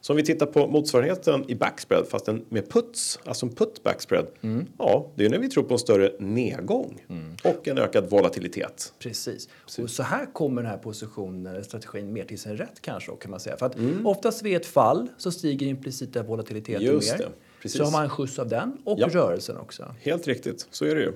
[0.00, 3.82] Så om vi tittar på motsvarigheten i backspread fast den med puts, alltså en put
[3.82, 4.26] backspread.
[4.42, 4.66] Mm.
[4.78, 7.06] Ja, det är när vi tror på en större nedgång
[7.44, 8.92] och en ökad volatilitet.
[8.98, 9.48] Precis.
[9.78, 13.40] Och så här kommer den här positionen, strategin, mer till sin rätt kanske kan man
[13.40, 13.56] säga.
[13.56, 14.06] För att Mm.
[14.06, 17.18] oftast vid ett fall så stiger implicita volatiliteten Just mer.
[17.18, 17.28] det,
[17.62, 17.78] precis.
[17.78, 19.08] Så har man en skjuts av den och Ja.
[19.10, 19.94] rörelsen också.
[20.00, 21.12] Helt riktigt, så är det ju.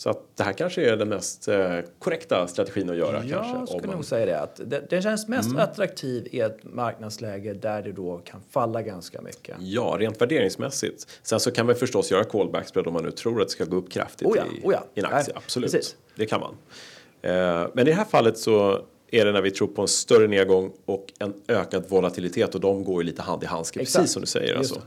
[0.00, 3.24] Så att det här kanske är den mest eh, korrekta strategin att göra.
[3.24, 4.40] Jag kanske, skulle man- nog säga det.
[4.40, 4.60] Att
[4.90, 5.60] det, känns mest Mm.
[5.62, 9.56] attraktiv i ett marknadsläge där det då kan falla ganska mycket.
[9.60, 11.06] Ja, rent värderingsmässigt.
[11.22, 13.64] Sen så kan man förstås göra callback spread om man nu tror att det ska
[13.64, 14.84] gå upp kraftigt Oh ja, i, oh ja.
[14.94, 15.32] i en aktie.
[15.34, 15.96] Nej, Absolut, precis.
[16.16, 16.54] det kan man.
[17.22, 20.26] Eh, men i det här fallet så är det när vi tror på en större
[20.28, 23.98] nedgång och en ökad volatilitet och de går ju lite hand i handske, Exakt.
[24.02, 24.54] precis som du säger.
[24.56, 24.82] Alltså.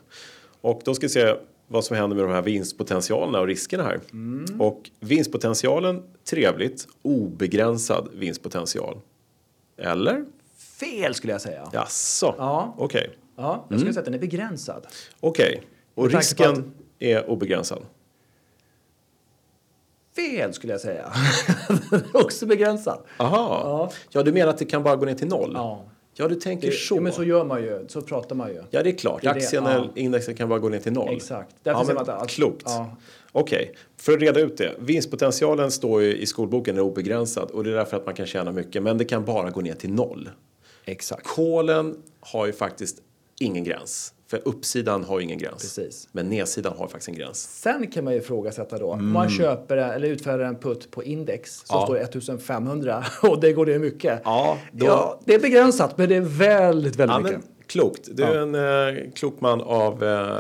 [0.61, 1.35] Och då ska vi se
[1.73, 3.99] vad som händer med de här vinstpotentialerna och riskerna här.
[4.11, 4.61] Mm.
[4.61, 8.99] Och vinstpotentialen, trevligt, obegränsad vinstpotential.
[9.77, 10.25] Eller?
[10.79, 11.69] Fel skulle jag säga.
[11.73, 12.35] Jaså?
[12.37, 12.75] Ja.
[12.77, 13.09] Okej.
[13.35, 14.87] Ja, jag skulle säga att den är begränsad.
[15.19, 15.61] Okej.
[15.95, 17.85] Och Med tanke på risken är obegränsad?
[20.15, 21.13] Fel skulle jag säga.
[22.13, 22.99] Också begränsad.
[23.17, 23.61] Aha.
[23.63, 23.91] Ja.
[24.11, 24.23] Ja.
[24.23, 25.51] du menar att det kan bara gå ner till noll?
[25.55, 25.85] Ja.
[26.15, 26.95] Ja, du tänker Det, så.
[26.95, 27.85] ja, men så gör man ju.
[27.87, 28.61] Så pratar man ju.
[28.69, 29.21] Ja, det är klart.
[29.21, 29.71] Det är det, Aktien ja.
[29.71, 31.15] eller indexet kan bara gå ner till noll.
[31.15, 31.55] Exakt.
[31.63, 32.63] Därför Ja, men man att- klokt.
[32.65, 32.95] Ja.
[33.31, 34.71] Okej, för att reda ut det.
[34.79, 38.51] Vinstpotentialen står ju i skolboken är obegränsad och det är därför att man kan tjäna
[38.51, 38.83] mycket.
[38.83, 40.29] Men det kan bara gå ner till noll.
[40.85, 41.27] Exakt.
[41.27, 42.97] Kolen har ju faktiskt
[43.39, 44.13] ingen gräns.
[44.33, 45.61] För uppsidan har ju ingen gräns.
[45.61, 46.09] Precis.
[46.11, 47.59] Men nedsidan har faktiskt en gräns.
[47.61, 48.91] Sen kan man ju ifrågasätta då.
[48.91, 51.81] Om man köper eller utfärdar en putt på index så Mm.
[51.81, 51.85] Ja.
[51.85, 54.21] står det 1500 och det går det mycket.
[54.23, 57.37] Ja, då- ja, det är begränsat men det är väldigt, väldigt Ja, mycket.
[57.39, 58.09] men, klokt.
[58.11, 58.55] Du är en
[58.95, 60.37] eh, klok man av eh,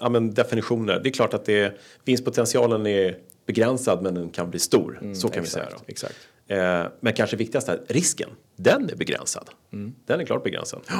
[0.00, 1.00] ja, men definitioner.
[1.02, 5.14] Det är klart att det är, vinstpotentialen är begränsad men den kan bli stor.
[5.14, 5.64] så kan vi säga.
[5.64, 5.70] Då.
[5.76, 6.14] Mm, Exakt.
[6.48, 8.30] Eh, men kanske viktigast är risken.
[8.56, 9.50] Den är begränsad.
[9.72, 9.94] Mm.
[10.06, 10.80] Den är klart begränsad.
[10.88, 10.94] Eh,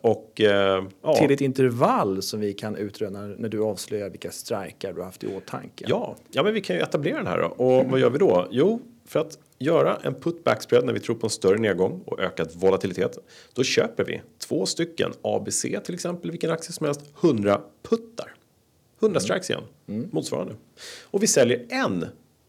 [0.00, 4.92] och eh, ja, Till ett intervall som vi kan utröna när du avslöjar vilka strikar
[4.92, 5.84] du har haft i åtanke.
[5.88, 7.64] Ja, ja, men vi kan ju etablera den här då.
[7.64, 8.48] Och vad gör vi då?
[8.50, 12.20] Jo, för att göra en put backspread när vi tror på en större nedgång och
[12.20, 13.18] ökad volatilitet.
[13.52, 18.34] Då köper vi två stycken ABC till exempel, vilken aktie som helst, 100 puttar.
[19.00, 19.62] 100 strikes igen,
[20.10, 20.54] motsvarande.
[21.04, 22.00] Och vi säljer en,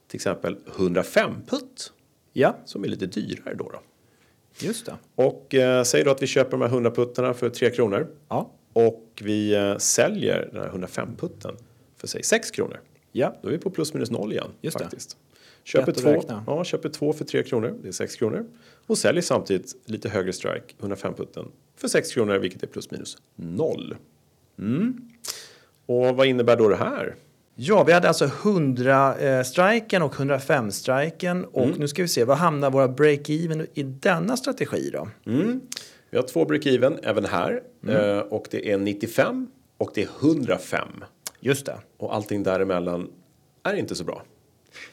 [0.08, 1.92] till exempel 105 putt,
[2.38, 3.70] Ja, som är lite dyrare då.
[3.70, 3.80] då.
[4.60, 4.98] Just det.
[5.16, 8.08] Och eh, säg då att vi köper de här 100 puttarna för 3 kronor.
[8.30, 8.52] Ja.
[8.74, 11.56] Och vi eh, säljer den här 105 putten
[11.98, 12.80] för säg 6 kronor.
[13.12, 14.52] Ja, Då är vi på plus minus noll igen.
[14.62, 14.84] Just det.
[14.84, 15.18] faktiskt.
[15.64, 18.46] Köper Lätt att två, ja, köper två för 3 kronor, det är 6 kronor.
[18.88, 23.18] Och säljer samtidigt lite högre strike, 105 putten, för 6 kronor vilket är plus minus
[23.36, 23.96] noll.
[24.60, 25.10] Mm.
[25.86, 27.16] Och vad innebär då det här?
[27.58, 31.80] Ja, vi hade alltså 100 eh, striken och 105 striken och Mm.
[31.80, 35.08] nu ska vi se, vad hamnar våra break-even i denna strategi då?
[35.32, 35.62] Mm.
[36.10, 37.96] Vi har två break-even även här Mm.
[37.96, 40.88] eh, och det är 95 och det är 105.
[41.40, 41.78] Just det.
[41.98, 43.08] Och allting däremellan
[43.64, 44.24] är inte så bra.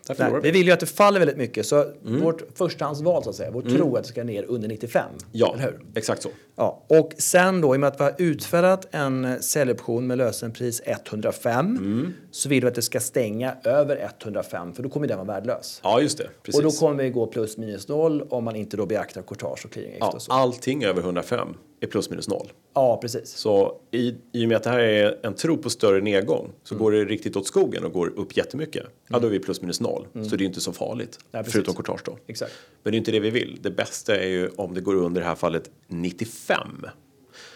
[0.07, 0.51] Där vi vi.
[0.51, 3.97] vill ju att det faller väldigt mycket så vårt förstahandsval så att säga, vår tro
[3.97, 5.05] att det ska ner under 95.
[5.09, 5.19] Mm.
[5.33, 5.81] Ja, Eller hur?
[5.95, 6.29] exakt så.
[6.57, 10.83] Ja, och sen då i och med att vi har utfärdat en säljoption med lösenpris
[10.87, 12.13] 105 Mm.
[12.31, 15.81] så vill vi att det ska stänga över 105 för då kommer den vara värdelös.
[15.85, 16.29] Ja, just det.
[16.43, 16.59] Precis.
[16.59, 19.73] Och då kommer vi gå plus minus noll om man inte då beaktar courtage och
[19.73, 20.33] clearingavgift ja, och så.
[20.33, 21.49] allting över 105
[21.83, 22.53] är plus minus noll.
[22.75, 23.31] Ja, precis.
[23.31, 26.77] Så i, i och med att det här är en tro på större nedgång så
[26.77, 28.87] går det riktigt åt skogen och går upp jättemycket.
[29.09, 30.07] Ja, då är vi plus minus noll.
[30.13, 31.19] Så det är inte så farligt.
[31.31, 32.19] Nej, förutom courtage då.
[32.27, 32.53] Exakt.
[32.83, 33.59] Men det är inte det vi vill.
[33.61, 36.87] Det bästa är ju om det går under det här fallet 95.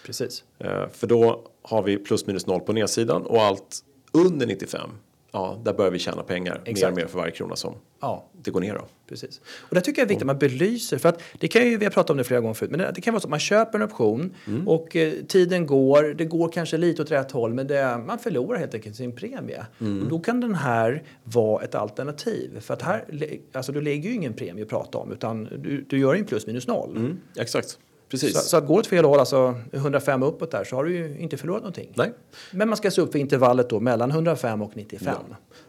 [0.07, 0.45] Precis.
[0.59, 3.79] Eh, för då har vi plus minus noll på nedsidan och allt
[4.12, 4.91] under 95.
[5.37, 6.90] Ja, där börjar vi tjäna pengar mer Exakt.
[6.90, 8.85] och mer för varje krona som Ja, det går ner då.
[9.09, 9.40] Precis.
[9.68, 10.99] Och det tycker jag är viktigt att man belyser.
[10.99, 12.92] För att det kan ju, vi har pratat om det flera gånger förut, men det,
[12.94, 14.68] det kan vara så att man köper en option Mm.
[14.68, 18.59] och eh, tiden går, det går kanske lite åt rätt håll, men det, man förlorar
[18.59, 19.66] helt enkelt sin premie.
[19.81, 20.03] Mm.
[20.03, 22.61] Och då kan den här vara ett alternativ.
[22.61, 23.05] För att här,
[23.53, 26.27] alltså du lägger ju ingen premie att prata om, utan du, du gör ju en
[26.27, 26.96] plus minus noll.
[26.96, 28.35] Mm, exakt, precis.
[28.35, 31.19] Så, så att går åt fel håll, alltså 105 uppåt där, så har du ju
[31.19, 31.92] inte förlorat någonting.
[31.95, 32.12] Nej.
[32.51, 35.14] Men man ska se upp för intervallet då mellan 105 och 95.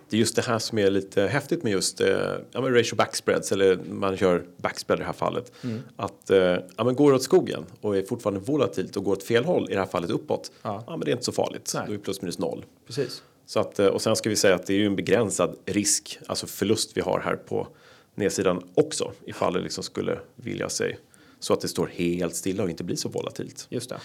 [0.10, 2.08] Det är just det här som är lite häftigt med just eh,
[2.52, 5.52] ja, men ratio backspreads eller man kör backspread i det här fallet.
[5.64, 5.80] Mm.
[5.96, 6.38] Att eh,
[6.78, 9.74] ja, men går åt skogen och är fortfarande volatilt och går åt fel håll i
[9.74, 10.52] det här fallet uppåt.
[10.62, 10.84] Ja.
[10.88, 11.72] Ja, men det är inte så farligt.
[11.76, 11.84] Nej.
[11.88, 12.66] Då är plus minus noll.
[12.88, 13.22] Precis.
[13.46, 16.20] Så att, eh, och sen ska vi säga att det är ju en begränsad risk,
[16.28, 17.68] alltså förlust vi har här på
[18.16, 20.98] nedsidan också ifall det liksom skulle vilja sig
[21.40, 23.68] så att det står helt stilla och inte blir så volatilt.
[23.70, 24.00] Just det.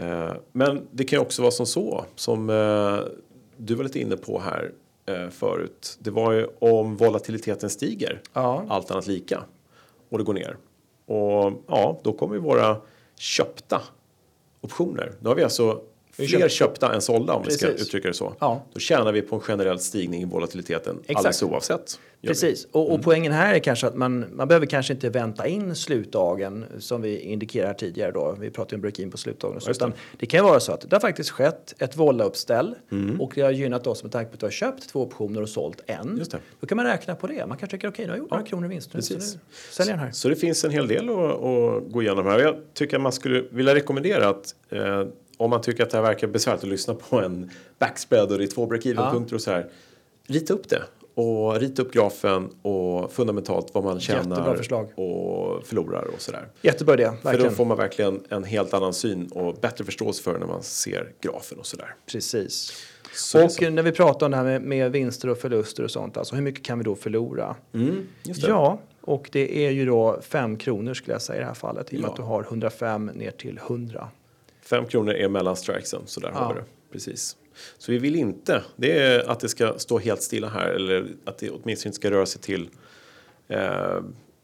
[0.00, 2.98] Eh, Men det kan ju också vara som så, som eh,
[3.56, 4.72] du var lite inne på här
[5.06, 5.96] eh, förut.
[6.00, 8.64] Det var ju om volatiliteten stiger, Ja.
[8.68, 9.44] allt annat lika,
[10.08, 10.56] och det går ner.
[11.06, 12.76] Och ja, då kommer ju våra
[13.16, 13.82] köpta
[14.60, 15.12] optioner.
[15.20, 15.80] Då har vi alltså
[16.16, 17.86] fler köpt- köpta än sålda om vi ska Precis.
[17.86, 18.34] uttrycka det så.
[18.40, 18.64] Ja.
[18.72, 21.16] Då tjänar vi på en generell stigning i volatiliteten Exakt.
[21.16, 21.98] alldeles oavsett.
[22.26, 25.74] Precis, och, och poängen här är kanske att man, man behöver kanske inte vänta in
[25.74, 28.36] slutdagen som vi indikerar tidigare då.
[28.40, 29.60] Vi pratade om break-in på slutdagen.
[29.60, 32.74] Så, utan det kan ju vara så att det har faktiskt skett ett volla-uppställ
[33.20, 35.48] och det har gynnat oss med tanke på att du har köpt två optioner och
[35.48, 36.16] sålt en.
[36.18, 36.38] Just det.
[36.60, 37.46] Då kan man räkna på det.
[37.46, 39.38] Man kan tycka okej, okay, nu har gjort några kronor i vinst nu, så precis.
[39.70, 40.12] säljer jag den här.
[40.12, 42.38] Så det finns en hel del att, att gå igenom här.
[42.38, 45.02] Jag tycker att man skulle vilja rekommendera att eh,
[45.36, 48.44] om man tycker att det här verkar besvärligt att lyssna på en backspread och det
[48.44, 49.66] är två break-even-punkter och så här.
[50.26, 50.82] Rita upp det
[51.14, 54.54] och rita upp grafen och fundamentalt vad man tjänar
[54.96, 56.48] och förlorar och så där.
[56.62, 57.54] Jättebra idé, För då verkligen.
[57.54, 61.58] får man verkligen en helt annan syn och bättre förståelse för när man ser grafen
[61.58, 61.94] och så där.
[62.06, 62.72] Precis.
[63.14, 63.70] Så och så.
[63.70, 66.42] när vi pratar om det här med, med vinster och förluster och sånt, alltså hur
[66.42, 67.56] mycket kan vi då förlora?
[67.74, 68.06] Mm.
[68.24, 71.92] Ja, och det är ju då 5 kronor skulle jag säga i det här fallet
[71.92, 72.10] i och med Ja.
[72.10, 74.08] att du har 105 ner till 100.
[74.74, 76.38] Fem kronor är mellan strikesen, så där Ja.
[76.38, 76.66] har vi det.
[76.92, 77.36] Precis.
[77.78, 81.38] Så vi vill inte, det är att det ska stå helt stilla här eller att
[81.38, 82.68] det åtminstone inte ska röra sig till,
[83.48, 84.00] eh,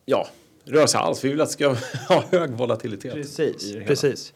[0.06, 0.28] ja,
[0.64, 1.24] röra sig alls.
[1.24, 1.68] Vi vill att det ska
[2.08, 3.36] ha hög volatilitet.
[3.36, 3.86] det hela.
[3.86, 4.32] precis.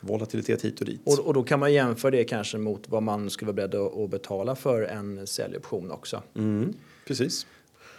[0.00, 1.00] Volatilitet hit och dit.
[1.04, 4.10] Och, och då kan man jämföra det kanske mot vad man skulle vara beredd att,
[4.10, 6.22] betala för en säljoption också.
[6.36, 6.74] Mm,
[7.06, 7.38] precis.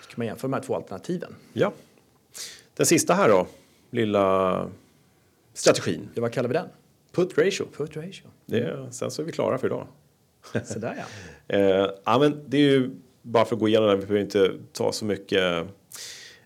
[0.01, 1.35] Så kan man jämföra de här två alternativen.
[1.53, 1.73] Ja.
[2.73, 3.47] Den sista här då,
[3.91, 4.69] lilla
[5.53, 6.09] strategin.
[6.13, 6.67] Ja, vad kallar vi den?
[7.15, 7.65] Put ratio.
[7.77, 8.23] Put ratio.
[8.45, 9.87] Det, sen så är vi klara för idag.
[10.65, 11.03] Sådär ja.
[11.47, 14.51] Eh, ja, men det är ju bara för att gå igenom det, vi behöver inte
[14.71, 15.65] ta så mycket.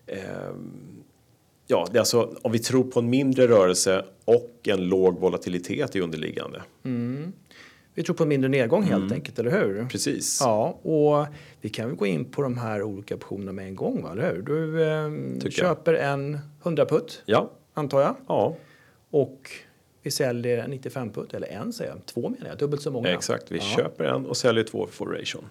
[0.06, 0.18] Eh,
[1.66, 5.96] ja, det är alltså om vi tror på en mindre rörelse och en låg volatilitet
[5.96, 6.62] i underliggande.
[7.94, 9.12] Vi tror på en mindre nedgång helt Mm.
[9.12, 9.86] enkelt, eller hur?
[9.90, 10.38] Precis.
[10.40, 11.26] Ja, och
[11.60, 14.12] vi kan väl gå in på de här olika optionerna med en gång, va?
[14.12, 14.42] eller hur?
[14.42, 15.76] Du ehm, Tycker jag.
[15.76, 18.56] köper en 100 putt, Ja, antar jag, ja
[19.10, 19.50] och
[20.02, 23.08] vi säljer en 95 putt, eller en säger jag, två menar jag, dubbelt så många.
[23.08, 23.50] exakt.
[23.50, 23.76] Vi ja.
[23.76, 25.44] köper en och säljer två för ration.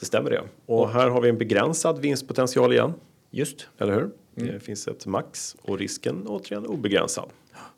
[0.00, 0.42] Det stämmer det.
[0.66, 2.92] Och här har vi en begränsad vinstpotential igen.
[3.30, 3.68] Just.
[3.78, 4.10] Eller hur?
[4.34, 7.28] Det finns ett max och risken återigen obegränsad.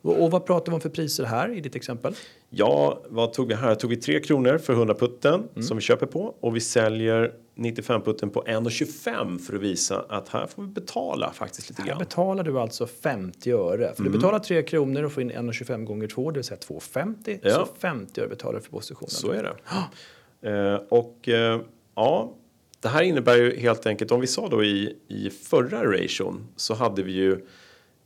[0.01, 2.13] Och, och vad pratar vi om för priser här i ditt exempel?
[2.49, 3.75] Ja, vad tog vi här?
[3.75, 8.01] Tog vi 3 kronor för 100 putten som vi köper på och vi säljer 95
[8.01, 11.99] putten på 1,25 för att visa att här får vi betala faktiskt lite Här grann.
[11.99, 13.93] betalar du alltså 50 öre.
[13.95, 17.39] För du betalar 3 kronor och får in 1,25 gånger 2, det vill säga 2,50.
[17.43, 17.53] Ja.
[17.53, 19.09] Så 50 öre betalar du för positionen.
[19.09, 20.49] Så är det.
[20.49, 21.61] Eh, och eh,
[21.95, 22.33] ja,
[22.79, 26.73] det här innebär ju helt enkelt, om vi sa då i, i förra ration så
[26.73, 27.31] hade vi ju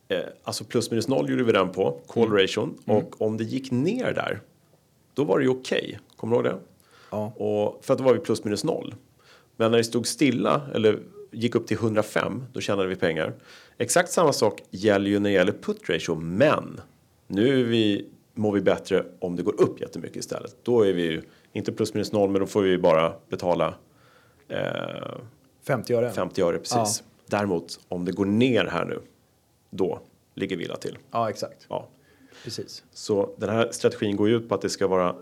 [0.07, 2.77] eh, alltså plus minus noll gjorde vi den på, call ration.
[2.85, 4.41] Och om det gick ner där,
[5.13, 5.99] då var det ju okej.
[6.15, 6.59] Kommer du ihåg det?
[7.09, 7.25] Ja.
[7.35, 8.95] Och för att då var vi plus minus noll.
[9.62, 11.00] Men när det stod stilla eller
[11.32, 13.34] gick upp till 105, då tjänade vi pengar.
[13.78, 16.82] Exakt samma sak gäller ju när det gäller put ratio, men
[17.28, 20.56] nu vi, mår vi bättre om det går upp jättemycket istället.
[20.63, 21.21] Då är vi ju
[21.54, 23.74] inte plus minus noll, men då får vi bara betala
[24.47, 24.60] eh,
[25.67, 26.12] 50 öre.
[26.12, 27.04] 50 öre precis.
[27.26, 29.02] Däremot om det går ner här nu,
[29.69, 30.00] då
[30.36, 30.97] ligger vi illa till.
[31.12, 31.65] Ja, exakt.
[31.69, 31.88] Ja.
[32.43, 32.84] Precis.
[32.93, 35.15] Så den här strategin går ju ut på att det ska vara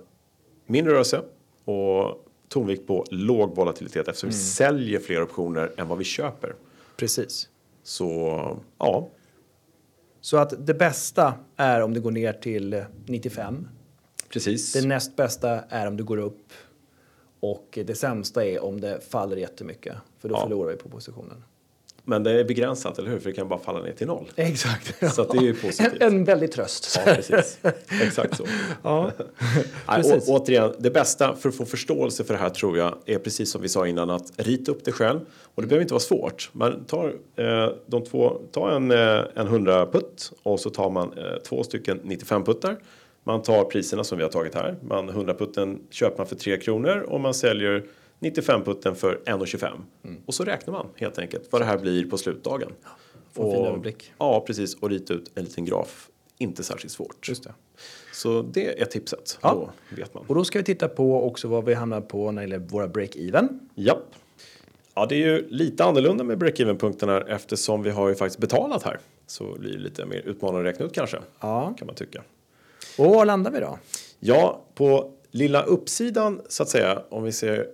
[0.65, 1.21] mindre rörelse
[1.65, 6.55] och tonvikt på låg volatilitet eftersom vi säljer fler optioner än vad vi köper.
[6.97, 7.49] Precis.
[7.83, 8.07] Så
[8.77, 9.09] ja,
[10.21, 13.67] Så att det bästa är om det går ner till eh, 95.
[14.29, 14.73] precis.
[14.73, 16.47] Det näst bästa är om det går upp.
[17.39, 19.95] Och det sämsta är om det faller jättemycket.
[20.19, 20.43] För då Ja.
[20.43, 21.43] förlorar vi på positionen.
[22.09, 23.19] Men det är begränsat, eller hur?
[23.19, 24.25] För det kan bara falla ner till noll.
[24.35, 25.13] Exakt.
[25.15, 26.01] Så att det är ju positivt.
[26.01, 26.99] En, en väldig tröst.
[27.05, 27.59] Ja, precis.
[28.01, 28.45] Exakt så.
[28.83, 29.11] Ja.
[29.87, 33.19] Nej, å, återigen, det bästa för att få förståelse för det här tror jag är
[33.19, 35.19] precis som vi sa innan att rita upp det själv.
[35.55, 36.49] Och det behöver inte vara svårt.
[36.51, 41.17] Man tar, eh, de två, ta en, eh, en 100 putt och så tar man
[41.17, 42.77] eh, två stycken 95 puttar.
[43.23, 44.75] Man tar priserna som vi har tagit här.
[44.81, 47.83] Man 100 putten köper man för 3 kronor och man säljer
[48.19, 49.81] 95 putten för 1,25.
[50.03, 50.21] Mm.
[50.25, 52.71] Och så räknar man helt enkelt vad det här blir på slutdagen.
[53.33, 54.13] Få en fin överblick.
[54.17, 54.75] Ja, precis.
[54.75, 56.09] Och rita ut en liten graf.
[56.37, 57.29] Inte särskilt svårt.
[57.29, 57.53] Just det.
[58.13, 59.39] Så det är tipset.
[59.41, 59.53] Ja.
[59.89, 60.25] Då vet man.
[60.27, 62.87] Och då ska vi titta på också vad vi hamnar på när det gäller våra
[62.87, 63.59] break-even.
[63.75, 64.05] Japp.
[64.93, 68.99] Ja, det är ju lite annorlunda med break-even-punkterna eftersom vi har ju faktiskt betalat här.
[69.27, 71.17] Så blir det lite mer utmanande att räkna ut kanske.
[71.39, 71.73] Ja.
[71.77, 72.23] Kan man tycka.
[72.97, 73.79] Och var landar vi då?
[74.19, 77.67] Ja, på lilla uppsidan så att säga, om vi ser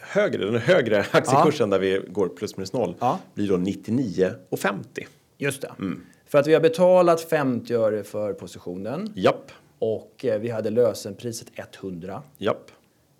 [0.00, 3.18] högre, den högre aktiekursen där vi går plus minus noll, Ja.
[3.34, 5.06] blir då 99,50.
[5.38, 5.72] Just det.
[5.78, 6.00] Mm.
[6.26, 11.46] För att vi har betalat 50 öre för positionen Japp, och eh, vi hade lösenpriset
[11.56, 12.22] 100.
[12.38, 12.70] japp,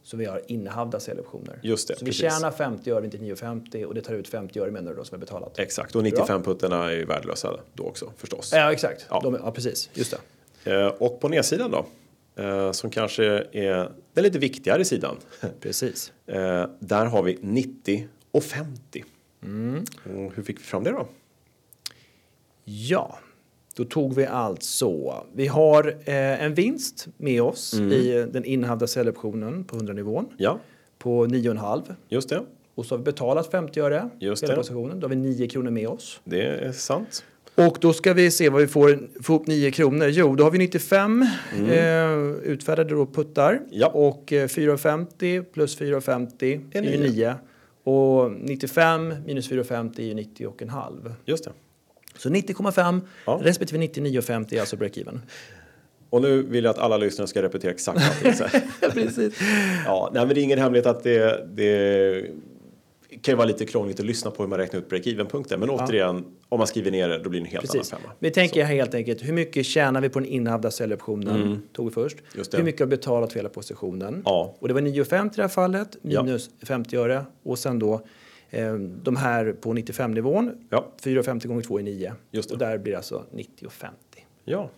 [0.03, 1.59] Så vi har innehavda säljoptioner.
[1.63, 2.21] Just det, Så vi precis.
[2.33, 5.15] tjänar 50 öre, inte 9,50 och det tar ut 50 öre menar du då som
[5.15, 5.59] är betalat?
[5.59, 5.97] exakt.
[5.97, 8.53] Och 95 puttarna är ju värdelösa då också förstås.
[8.55, 9.07] Ja, exakt.
[9.11, 9.21] Ja.
[9.23, 9.91] De, ja, precis.
[9.95, 10.15] Just
[10.65, 10.73] det.
[10.73, 11.87] Eh, och på nedsidan då,
[12.73, 15.17] som kanske är den lite viktigare sidan.
[15.61, 16.13] Precis.
[16.27, 19.05] Eh, där har vi 90 och 50.
[20.05, 21.09] Och hur fick vi fram det då?
[22.65, 23.19] Ja,
[23.77, 25.25] då tog vi alltså.
[25.35, 27.93] Vi har eh, en vinst med oss Mm.
[27.93, 30.59] i den innehavda säljoptionen på 100-nivån Ja,
[30.99, 31.95] på 9,5.
[32.09, 32.43] just det.
[32.75, 34.55] Och så har vi betalat 50 öre Just det.
[34.55, 34.63] Då
[35.03, 36.21] har vi 9 kronor med oss.
[36.25, 37.25] Det är sant.
[37.67, 40.07] Och då ska vi se vad vi får, får upp 9 kronor.
[40.09, 41.23] Jo, då har vi 95
[41.71, 42.11] eh,
[42.43, 43.53] utfärdade då puttar.
[43.53, 43.65] Mm.
[43.71, 43.87] Ja.
[43.87, 47.11] Och eh, 4,50 plus 4,50 är ju nio.
[47.11, 47.35] 9.
[47.85, 51.15] Och 95 minus 4,50 är ju 90 och en halv.
[51.25, 51.51] Just det.
[52.17, 53.41] Så 90,5 Ja.
[53.43, 55.19] respektive 99,50 är alltså break-even.
[56.11, 58.49] Och nu vill jag att alla lyssnare ska repetera exakt allting.
[58.93, 59.41] Precis.
[59.85, 62.25] ja, nej, men det är ingen hemlighet att det, det
[63.23, 65.57] kan ju vara lite krångligt att lyssna på hur man räknar ut break-even-punkter.
[65.57, 67.93] Men återigen, om man skriver ner det, då blir det en helt Precis.
[67.93, 68.15] annan femma.
[68.19, 71.63] Vi tänker helt enkelt, hur mycket tjänar vi på den innehavda säljoptionen?
[71.73, 72.17] Tog vi först.
[72.35, 72.47] Mm.
[72.53, 74.23] Hur mycket har vi betalat för hela positionen?
[74.25, 74.55] Ja.
[74.59, 76.23] Och det var 9,50 i det här fallet, Ja.
[76.23, 77.25] minus 50 öre.
[77.43, 78.01] Och sen då
[78.51, 80.67] eh, de här på 95-nivån.
[80.71, 80.93] Ja.
[81.03, 82.13] 4,50 gånger 2 är 9.
[82.31, 82.53] Just det.
[82.53, 83.89] Och där blir det alltså 90,50.
[84.45, 84.71] Ja.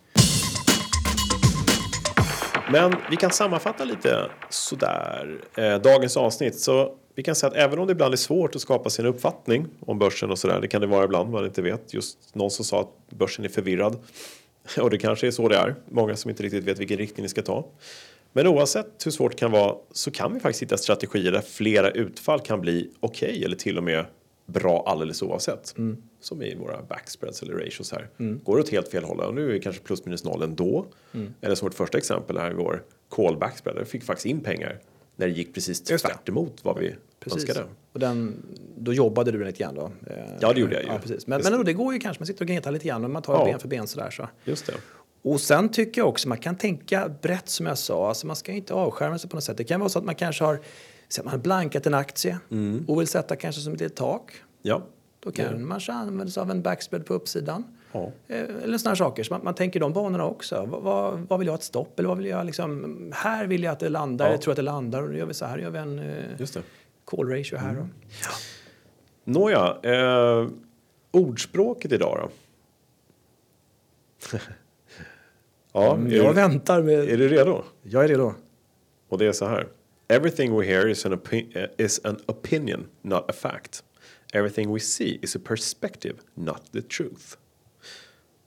[2.72, 6.58] Men vi kan sammanfatta lite sådär eh, dagens avsnitt.
[6.58, 9.66] Så vi kan säga att även om det ibland är svårt att skapa sin uppfattning
[9.80, 10.60] om börsen och sådär.
[10.60, 11.94] Det kan det vara ibland man inte vet.
[11.94, 13.96] Just någon som sa att börsen är förvirrad.
[14.80, 15.74] Och det kanske är så det är.
[15.90, 17.66] Många som inte riktigt vet vilken riktning ni ska ta.
[18.32, 21.90] Men oavsett hur svårt det kan vara så kan vi faktiskt hitta strategier där flera
[21.90, 24.04] utfall kan bli okej okay, eller till och med
[24.52, 25.78] bra alldeles oavsett.
[25.78, 25.96] Mm.
[26.20, 28.08] Som i våra backspreads eller ratios här.
[28.18, 28.40] Mm.
[28.44, 30.86] Går det åt helt fel håll och nu är det kanske plus minus noll ändå.
[31.14, 31.34] Mm.
[31.40, 33.76] Eller som vårt första exempel här i vår call backspread.
[33.76, 34.80] Där fick faktiskt in pengar
[35.16, 37.48] när det gick precis tvärt emot vad vi precis.
[37.48, 37.66] önskade.
[37.92, 38.42] Och den,
[38.78, 39.92] då jobbade du lite grann då?
[40.40, 40.88] Ja, det gjorde jag ju.
[40.88, 41.26] Ja, precis.
[41.26, 43.34] Men, men det går ju kanske, man sitter och gnetar lite grann och man tar
[43.34, 43.44] ja.
[43.44, 44.10] ben för ben sådär.
[44.10, 44.28] Så.
[44.44, 44.72] Just det.
[45.22, 48.52] Och sen tycker jag också man kan tänka brett som jag sa, alltså man ska
[48.52, 49.56] inte avskärma sig på något sätt.
[49.56, 50.60] Det kan vara så att man kanske har,
[51.12, 52.84] så man blankat en aktie mm.
[52.88, 54.32] och vill sätta kanske som ett litet tak.
[54.62, 54.82] Ja.
[55.20, 55.68] Då kan mm.
[55.68, 57.64] man använda sig av en backspread på uppsidan.
[57.92, 58.12] Ja.
[58.28, 59.22] Eh, eller sådana saker.
[59.22, 60.66] Så man, man, tänker de banorna också.
[60.70, 61.98] Vad, vad, vad, vill jag ha ett stopp?
[61.98, 64.26] Eller vad vill jag liksom, här vill jag att det landar.
[64.26, 64.32] Ja.
[64.32, 65.02] Jag tror att det landar.
[65.02, 65.58] Och då gör vi så här.
[65.58, 66.62] gör vi en eh, Just det.
[67.04, 67.70] call ratio här.
[67.70, 67.88] Mm.
[68.22, 68.30] Ja.
[69.24, 70.48] Nåja, eh,
[71.10, 72.30] ordspråket idag då?
[75.72, 77.08] ja, mm, jag väntar med...
[77.08, 77.62] Är du redo?
[77.82, 78.34] Jag är redo.
[79.08, 79.68] Och det är så här.
[80.10, 81.20] Everything we hear is an,
[81.78, 83.84] is an opinion, not a fact.
[84.32, 87.36] Everything we see is a perspective, not the truth.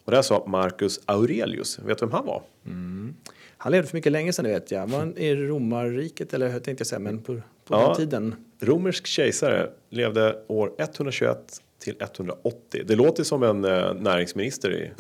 [0.06, 1.80] Och det här sa Marcus Aurelius.
[1.80, 2.44] Vet du vem han var?
[2.66, 3.16] Mm.
[3.58, 4.88] Han levde för mycket länge sedan, vet jag.
[4.88, 7.42] Var han i romarriket, eller tänkte jag säga, men på, på
[7.76, 8.36] ja, den tiden?
[8.60, 12.84] Romersk kejsare levde år 121 till 180.
[12.88, 14.92] Det låter som en eh, näringsminister i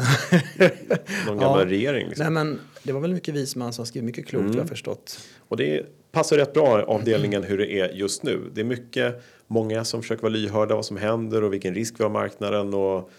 [1.28, 1.66] någon gammal ja.
[1.66, 2.08] regering.
[2.08, 2.34] Liksom.
[2.34, 4.58] Nej, men det var väl mycket vis man som skrev mycket klokt, mm.
[4.58, 5.20] jag förstått.
[5.48, 8.52] Och det passar rätt bra avdelningen hur det är just nu.
[8.54, 12.04] Det är mycket, många som försöker vara lyhörda vad som händer och vilken risk vi
[12.04, 13.10] har marknaden och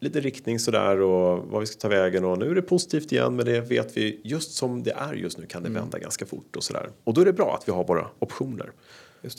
[0.00, 3.36] lite riktning sådär och vad vi ska ta vägen och nu är det positivt igen
[3.36, 5.82] men det vet vi just som det är just nu kan det mm.
[5.82, 6.90] vända ganska fort och sådär.
[7.04, 8.72] Och då är det bra att vi har våra optioner.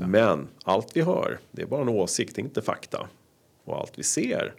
[0.07, 3.07] Men allt vi hör, det är bara en åsikt, inte fakta.
[3.65, 4.53] Och allt vi ser,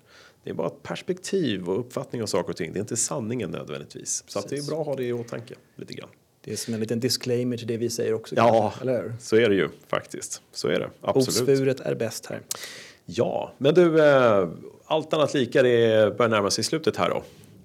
[0.44, 2.72] det är bara ett perspektiv och uppfattning av saker och ting.
[2.72, 4.24] Det är inte sanningen nödvändigtvis.
[4.26, 6.08] Så det är bra att ha det i åtanke lite grann.
[6.46, 8.34] Det är som en liten disclaimer till det vi säger också.
[8.34, 9.14] Ja, eller?
[9.20, 10.42] så är det ju faktiskt.
[10.52, 10.90] Så är det.
[11.00, 11.48] Absolut.
[11.50, 12.40] Osvuret är bäst här.
[13.04, 14.48] Ja, men du, eh,
[14.84, 17.22] allt annat lika det börjar närma sig slutet här då.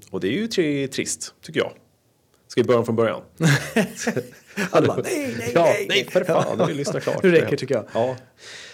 [0.09, 1.71] Och det är ju tri trist, tycker jag.
[2.47, 3.21] Ska vi börja från början?
[4.71, 7.21] Alla bara, nej, nej, ja, nej, nej, för fan, nu lyssna klart.
[7.21, 7.85] Det räcker tycker jag.
[7.93, 8.15] Ja.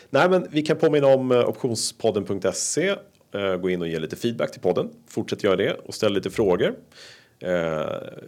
[0.10, 2.96] Nej, men vi kan påminna om eh, optionspodden.se.
[3.34, 4.90] Eh, gå in och ge lite feedback till podden.
[5.08, 6.76] Fortsätt göra det och ställ lite frågor.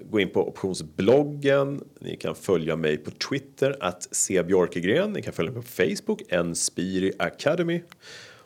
[0.02, 1.84] Gå in på optionsbloggen.
[2.00, 4.44] Ni kan följa mig på Twitter, att C.
[4.44, 5.14] Björkegren.
[5.14, 7.82] Ni kan följa mig på Facebook, Enspiri Academy.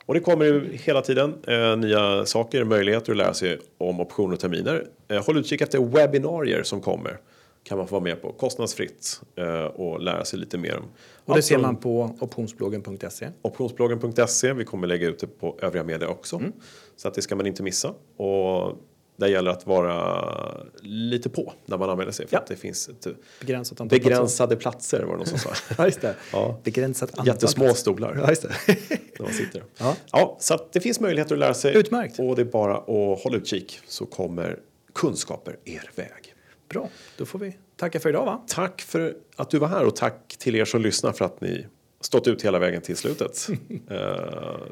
[0.06, 4.40] Och det kommer hela tiden eh, nya saker, möjligheter att lära sig om optioner och
[4.40, 4.88] terminer.
[5.08, 7.20] Eh, håll utkik efter webbinarier som kommer.
[7.64, 10.84] Kan man få vara med på kostnadsfritt eh, och lära sig lite mer om.
[11.26, 13.30] Och det ser man på optionsbloggen.se.
[13.42, 14.54] Optionsbloggen.se.
[14.54, 16.36] Vi kommer lägga ut det på övriga medier också.
[16.36, 16.52] Mm.
[16.96, 17.94] Så att det ska man inte missa.
[18.18, 18.78] Och
[19.16, 22.40] det gäller att vara lite på när man anmäler sig för ja.
[22.40, 23.08] att det finns ett
[23.40, 25.00] Begränsat begränsade platser.
[25.00, 25.50] platser var det någon som sa.
[25.78, 26.16] ja, just det.
[26.32, 26.60] Ja.
[26.64, 27.82] Begränsat antal Jättesmå platser.
[27.82, 28.16] stolar.
[28.22, 28.50] Ja, just det.
[29.20, 29.64] när man sitter.
[29.78, 29.96] Ja.
[30.12, 31.78] ja, så att det finns möjligheter att lära sig.
[31.78, 32.20] Utmärkt.
[32.20, 34.60] Och det är bara att hålla utkik så kommer
[34.94, 36.36] kunskaper er väg.
[36.70, 38.44] Bra, då får vi tacka för idag va?
[38.48, 41.66] Tack för att du var här och tack till er som lyssnar för att ni
[42.02, 43.48] stått ut hela vägen till slutet.
[43.50, 43.98] uh,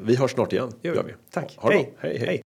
[0.00, 0.72] vi hörs snart igen.
[0.82, 1.12] Gör vi.
[1.30, 1.56] Tack.
[1.56, 1.94] Ha, ha hej.
[1.98, 2.18] hej.
[2.18, 2.42] hej.